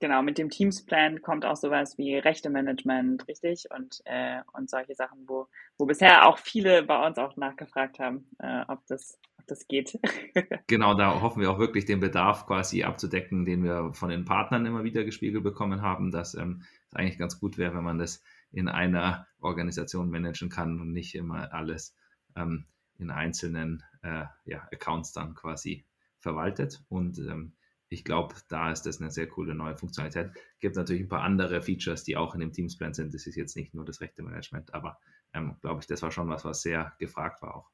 Genau, 0.00 0.22
mit 0.22 0.38
dem 0.38 0.48
Teams-Plan 0.48 1.22
kommt 1.22 1.44
auch 1.44 1.56
sowas 1.56 1.98
wie 1.98 2.16
Rechte-Management, 2.16 3.26
richtig? 3.26 3.66
Und, 3.76 4.00
äh, 4.04 4.40
und 4.52 4.70
solche 4.70 4.94
Sachen, 4.94 5.24
wo, 5.26 5.48
wo 5.76 5.86
bisher 5.86 6.28
auch 6.28 6.38
viele 6.38 6.84
bei 6.84 7.04
uns 7.04 7.18
auch 7.18 7.36
nachgefragt 7.36 7.98
haben, 7.98 8.28
äh, 8.38 8.62
ob, 8.68 8.86
das, 8.86 9.18
ob 9.38 9.46
das 9.48 9.66
geht. 9.66 9.98
genau, 10.68 10.94
da 10.94 11.20
hoffen 11.20 11.40
wir 11.40 11.50
auch 11.50 11.58
wirklich 11.58 11.84
den 11.84 11.98
Bedarf 11.98 12.46
quasi 12.46 12.84
abzudecken, 12.84 13.44
den 13.44 13.64
wir 13.64 13.92
von 13.92 14.08
den 14.08 14.24
Partnern 14.24 14.66
immer 14.66 14.84
wieder 14.84 15.02
gespiegelt 15.02 15.42
bekommen 15.42 15.82
haben, 15.82 16.12
dass 16.12 16.34
ähm, 16.34 16.62
es 16.86 16.94
eigentlich 16.94 17.18
ganz 17.18 17.40
gut 17.40 17.58
wäre, 17.58 17.74
wenn 17.74 17.84
man 17.84 17.98
das 17.98 18.22
in 18.52 18.68
einer 18.68 19.26
Organisation 19.40 20.10
managen 20.10 20.48
kann 20.48 20.80
und 20.80 20.92
nicht 20.92 21.16
immer 21.16 21.52
alles 21.52 21.96
ähm, 22.36 22.66
in 22.98 23.10
einzelnen 23.10 23.82
äh, 24.02 24.24
ja, 24.44 24.68
Accounts 24.72 25.12
dann 25.12 25.34
quasi 25.34 25.84
verwaltet. 26.20 26.82
Und 26.88 27.18
ähm, 27.18 27.52
ich 27.88 28.04
glaube, 28.04 28.34
da 28.48 28.70
ist 28.70 28.82
das 28.82 29.00
eine 29.00 29.10
sehr 29.10 29.28
coole 29.28 29.54
neue 29.54 29.76
Funktionalität. 29.76 30.30
Gibt 30.60 30.76
natürlich 30.76 31.02
ein 31.02 31.08
paar 31.08 31.22
andere 31.22 31.62
Features, 31.62 32.04
die 32.04 32.16
auch 32.16 32.34
in 32.34 32.40
dem 32.40 32.52
Teamsplan 32.52 32.94
sind. 32.94 33.14
Das 33.14 33.26
ist 33.26 33.36
jetzt 33.36 33.56
nicht 33.56 33.74
nur 33.74 33.84
das 33.84 34.00
rechte 34.00 34.22
Management, 34.22 34.74
aber 34.74 34.98
ähm, 35.32 35.56
glaube 35.60 35.80
ich, 35.80 35.86
das 35.86 36.02
war 36.02 36.10
schon 36.10 36.28
was, 36.28 36.44
was 36.44 36.62
sehr 36.62 36.92
gefragt 36.98 37.42
war 37.42 37.56
auch. 37.56 37.70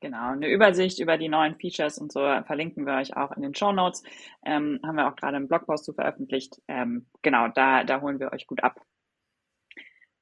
Genau, 0.00 0.32
eine 0.32 0.48
Übersicht 0.48 0.98
über 0.98 1.18
die 1.18 1.28
neuen 1.28 1.56
Features 1.56 1.98
und 1.98 2.10
so 2.10 2.20
verlinken 2.20 2.86
wir 2.86 2.94
euch 2.94 3.14
auch 3.18 3.32
in 3.32 3.42
den 3.42 3.54
Show 3.54 3.70
Notes. 3.70 4.02
Ähm, 4.42 4.80
haben 4.82 4.96
wir 4.96 5.06
auch 5.06 5.16
gerade 5.16 5.36
einen 5.36 5.46
Blogpost 5.48 5.84
zu 5.84 5.92
veröffentlicht. 5.92 6.56
Ähm, 6.68 7.06
genau, 7.20 7.48
da, 7.48 7.84
da 7.84 8.00
holen 8.00 8.18
wir 8.18 8.32
euch 8.32 8.46
gut 8.46 8.62
ab. 8.62 8.80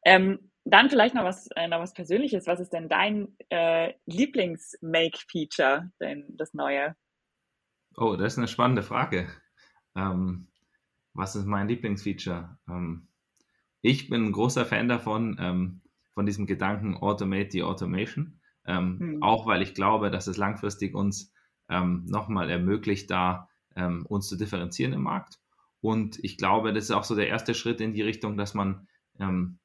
Ähm, 0.04 0.50
dann 0.64 0.90
vielleicht 0.90 1.14
noch 1.14 1.24
was, 1.24 1.48
äh, 1.54 1.68
noch 1.68 1.78
was 1.78 1.94
Persönliches. 1.94 2.48
Was 2.48 2.58
ist 2.58 2.72
denn 2.72 2.88
dein 2.88 3.36
äh, 3.50 3.94
Lieblings-Make-Feature, 4.06 5.92
denn 6.00 6.24
das 6.36 6.54
neue? 6.54 6.96
Oh, 8.00 8.14
das 8.14 8.34
ist 8.34 8.38
eine 8.38 8.46
spannende 8.46 8.82
Frage. 8.84 9.26
Ähm, 9.96 10.46
was 11.14 11.34
ist 11.34 11.46
mein 11.46 11.66
Lieblingsfeature? 11.66 12.56
Ähm, 12.68 13.08
ich 13.82 14.08
bin 14.08 14.26
ein 14.26 14.32
großer 14.32 14.64
Fan 14.64 14.88
davon, 14.88 15.36
ähm, 15.40 15.80
von 16.14 16.24
diesem 16.24 16.46
Gedanken 16.46 16.96
Automate 16.96 17.50
the 17.50 17.62
Automation. 17.64 18.40
Mhm. 18.66 19.22
Auch 19.22 19.46
weil 19.46 19.62
ich 19.62 19.72
glaube, 19.72 20.10
dass 20.10 20.26
es 20.26 20.36
langfristig 20.36 20.94
uns 20.94 21.32
ähm, 21.70 22.04
nochmal 22.04 22.50
ermöglicht, 22.50 23.10
da 23.10 23.48
ähm, 23.74 24.04
uns 24.04 24.28
zu 24.28 24.36
differenzieren 24.36 24.92
im 24.92 25.04
Markt. 25.04 25.38
Und 25.80 26.22
ich 26.22 26.36
glaube, 26.36 26.74
das 26.74 26.84
ist 26.84 26.90
auch 26.90 27.04
so 27.04 27.14
der 27.14 27.28
erste 27.28 27.54
Schritt 27.54 27.80
in 27.80 27.94
die 27.94 28.02
Richtung, 28.02 28.36
dass 28.36 28.52
man 28.52 28.86
ähm, 29.18 29.58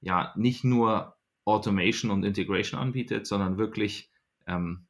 ja 0.00 0.32
nicht 0.34 0.64
nur 0.64 1.14
Automation 1.44 2.10
und 2.10 2.24
Integration 2.24 2.80
anbietet, 2.80 3.28
sondern 3.28 3.58
wirklich 3.58 4.10
den 4.44 4.86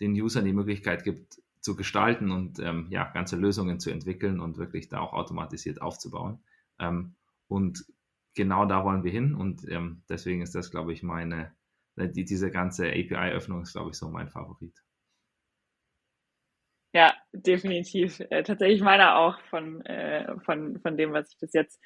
Usern 0.00 0.44
die 0.44 0.52
Möglichkeit 0.52 1.02
gibt, 1.02 1.38
zu 1.66 1.76
gestalten 1.76 2.30
und 2.30 2.58
ähm, 2.60 2.86
ja, 2.90 3.04
ganze 3.12 3.36
Lösungen 3.36 3.80
zu 3.80 3.90
entwickeln 3.90 4.40
und 4.40 4.56
wirklich 4.56 4.88
da 4.88 5.00
auch 5.00 5.12
automatisiert 5.12 5.82
aufzubauen. 5.82 6.38
und 7.48 7.84
genau 8.34 8.66
da 8.66 8.84
wollen 8.84 9.04
wir 9.04 9.10
hin 9.10 9.34
und 9.34 9.64
deswegen 10.08 10.42
ist 10.42 10.54
das, 10.54 10.70
glaube 10.70 10.92
ich, 10.92 11.02
meine, 11.02 11.52
Ne, 11.96 12.10
die, 12.10 12.24
diese 12.24 12.50
ganze 12.50 12.88
API-Öffnung 12.88 13.62
ist, 13.62 13.72
glaube 13.72 13.90
ich, 13.90 13.96
so 13.96 14.10
mein 14.10 14.28
Favorit. 14.28 14.82
Ja, 16.96 17.12
definitiv. 17.34 18.20
Äh, 18.30 18.42
tatsächlich 18.42 18.80
meiner 18.80 19.18
auch 19.18 19.38
von, 19.50 19.84
äh, 19.84 20.34
von, 20.46 20.80
von 20.80 20.96
dem, 20.96 21.12
was 21.12 21.30
ich 21.30 21.38
bis 21.38 21.52
jetzt 21.52 21.78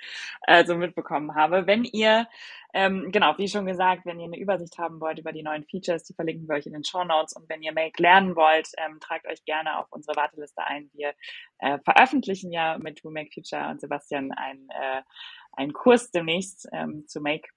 äh, 0.47 0.65
so 0.65 0.77
mitbekommen 0.77 1.35
habe. 1.35 1.67
Wenn 1.67 1.83
ihr, 1.83 2.29
ähm, 2.75 3.11
genau, 3.11 3.37
wie 3.37 3.49
schon 3.49 3.67
gesagt, 3.67 4.07
wenn 4.07 4.21
ihr 4.21 4.27
eine 4.27 4.39
Übersicht 4.39 4.79
haben 4.79 5.01
wollt 5.01 5.19
über 5.19 5.33
die 5.33 5.43
neuen 5.43 5.65
Features, 5.65 6.05
die 6.05 6.15
verlinken 6.15 6.49
wir 6.49 6.55
euch 6.55 6.67
in 6.67 6.75
den 6.75 6.85
Show 6.85 7.03
Notes. 7.03 7.35
Und 7.35 7.49
wenn 7.49 7.61
ihr 7.61 7.73
Make 7.73 8.01
lernen 8.01 8.37
wollt, 8.37 8.69
ähm, 8.79 9.01
tragt 9.01 9.27
euch 9.27 9.45
gerne 9.45 9.81
auf 9.81 9.89
unsere 9.91 10.15
Warteliste 10.15 10.63
ein. 10.63 10.89
Wir 10.95 11.13
äh, 11.59 11.81
veröffentlichen 11.81 12.53
ja 12.53 12.79
mit 12.79 13.03
Who 13.03 13.11
Make 13.11 13.31
Future 13.35 13.69
und 13.69 13.81
Sebastian 13.81 14.31
einen, 14.31 14.69
äh, 14.71 15.03
einen 15.55 15.73
Kurs 15.73 16.13
demnächst 16.13 16.69
ähm, 16.73 17.09
zu 17.09 17.21
Make 17.21 17.49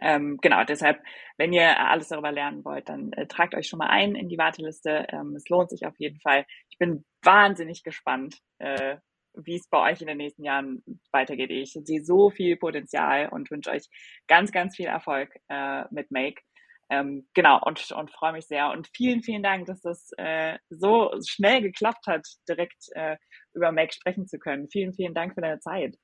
ähm, 0.00 0.38
genau, 0.42 0.64
deshalb, 0.64 1.02
wenn 1.38 1.52
ihr 1.52 1.78
alles 1.80 2.08
darüber 2.08 2.32
lernen 2.32 2.64
wollt, 2.64 2.88
dann 2.88 3.12
äh, 3.12 3.26
tragt 3.26 3.54
euch 3.54 3.68
schon 3.68 3.78
mal 3.78 3.88
ein 3.88 4.14
in 4.14 4.28
die 4.28 4.38
Warteliste. 4.38 5.06
Ähm, 5.10 5.34
es 5.36 5.48
lohnt 5.48 5.70
sich 5.70 5.86
auf 5.86 5.94
jeden 5.98 6.20
Fall. 6.20 6.44
Ich 6.68 6.78
bin 6.78 7.04
wahnsinnig 7.22 7.82
gespannt, 7.82 8.38
äh, 8.58 8.96
wie 9.34 9.56
es 9.56 9.68
bei 9.68 9.90
euch 9.90 10.00
in 10.00 10.06
den 10.06 10.18
nächsten 10.18 10.44
Jahren 10.44 10.82
weitergeht. 11.12 11.50
Ich 11.50 11.72
sehe 11.72 12.04
so 12.04 12.30
viel 12.30 12.56
Potenzial 12.56 13.28
und 13.30 13.50
wünsche 13.50 13.70
euch 13.70 13.86
ganz, 14.26 14.52
ganz 14.52 14.76
viel 14.76 14.86
Erfolg 14.86 15.34
äh, 15.48 15.84
mit 15.90 16.10
Make. 16.10 16.42
Ähm, 16.88 17.26
genau, 17.34 17.60
und, 17.64 17.90
und 17.92 18.12
freue 18.12 18.32
mich 18.32 18.46
sehr. 18.46 18.70
Und 18.70 18.88
vielen, 18.94 19.22
vielen 19.22 19.42
Dank, 19.42 19.66
dass 19.66 19.80
das 19.80 20.10
äh, 20.18 20.58
so 20.70 21.10
schnell 21.26 21.62
geklappt 21.62 22.06
hat, 22.06 22.26
direkt 22.48 22.86
äh, 22.92 23.16
über 23.54 23.72
Make 23.72 23.92
sprechen 23.92 24.26
zu 24.26 24.38
können. 24.38 24.68
Vielen, 24.70 24.92
vielen 24.94 25.14
Dank 25.14 25.34
für 25.34 25.40
deine 25.40 25.58
Zeit. 25.58 25.96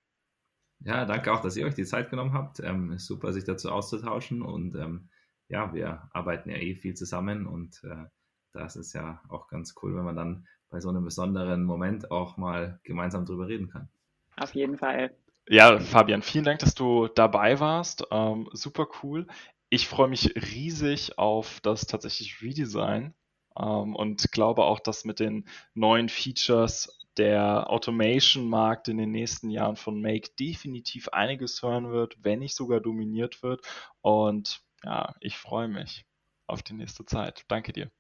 Ja, 0.85 1.05
danke 1.05 1.33
auch, 1.33 1.41
dass 1.41 1.57
ihr 1.57 1.67
euch 1.67 1.75
die 1.75 1.85
Zeit 1.85 2.11
genommen 2.11 2.33
habt. 2.33 2.61
Ähm, 2.61 2.93
ist 2.93 3.07
super, 3.07 3.33
sich 3.33 3.45
dazu 3.45 3.71
auszutauschen. 3.71 4.43
Und 4.43 4.75
ähm, 4.75 5.09
ja, 5.49 5.73
wir 5.73 6.09
arbeiten 6.13 6.51
ja 6.51 6.57
eh 6.57 6.75
viel 6.75 6.95
zusammen 6.95 7.47
und 7.47 7.83
äh, 7.85 8.07
das 8.53 8.77
ist 8.77 8.93
ja 8.93 9.21
auch 9.29 9.49
ganz 9.49 9.75
cool, 9.83 9.95
wenn 9.97 10.05
man 10.05 10.17
dann 10.17 10.47
bei 10.71 10.81
so 10.81 10.89
einem 10.89 11.05
besonderen 11.05 11.65
Moment 11.65 12.11
auch 12.11 12.37
mal 12.37 12.81
gemeinsam 12.85 13.27
drüber 13.27 13.49
reden 13.49 13.69
kann. 13.69 13.89
Auf 14.37 14.55
jeden 14.55 14.79
Fall. 14.79 15.15
Ja, 15.49 15.79
Fabian, 15.79 16.23
vielen 16.23 16.45
Dank, 16.45 16.61
dass 16.61 16.75
du 16.75 17.09
dabei 17.09 17.61
warst. 17.61 18.07
Ähm, 18.11 18.49
super 18.53 18.87
cool. 19.03 19.27
Ich 19.69 19.89
freue 19.89 20.09
mich 20.09 20.35
riesig 20.37 21.19
auf 21.19 21.61
das 21.61 21.87
tatsächlich 21.87 22.41
Redesign 22.43 23.15
ähm, 23.59 23.95
und 23.95 24.33
glaube 24.33 24.65
auch, 24.65 24.81
dass 24.81 25.05
mit 25.05 25.21
den 25.21 25.47
neuen 25.75 26.09
Features 26.09 27.02
der 27.19 27.71
Automation-Markt 27.71 28.89
in 28.89 28.99
den 28.99 29.11
nächsten 29.11 29.51
Jahren 29.51 29.77
von 29.77 30.01
Make 30.01 30.31
definitiv 30.39 31.09
einiges 31.09 31.63
hören 31.63 31.91
wird, 31.91 32.17
wenn 32.23 32.41
nicht 32.41 32.55
sogar 32.55 32.81
dominiert 32.81 33.43
wird. 33.43 33.67
Und 34.01 34.63
ja, 34.85 35.15
ich 35.21 35.37
freue 35.37 35.69
mich 35.69 36.05
auf 36.47 36.63
die 36.63 36.75
nächste 36.75 37.05
Zeit. 37.05 37.45
Danke 37.49 37.73
dir. 37.73 37.91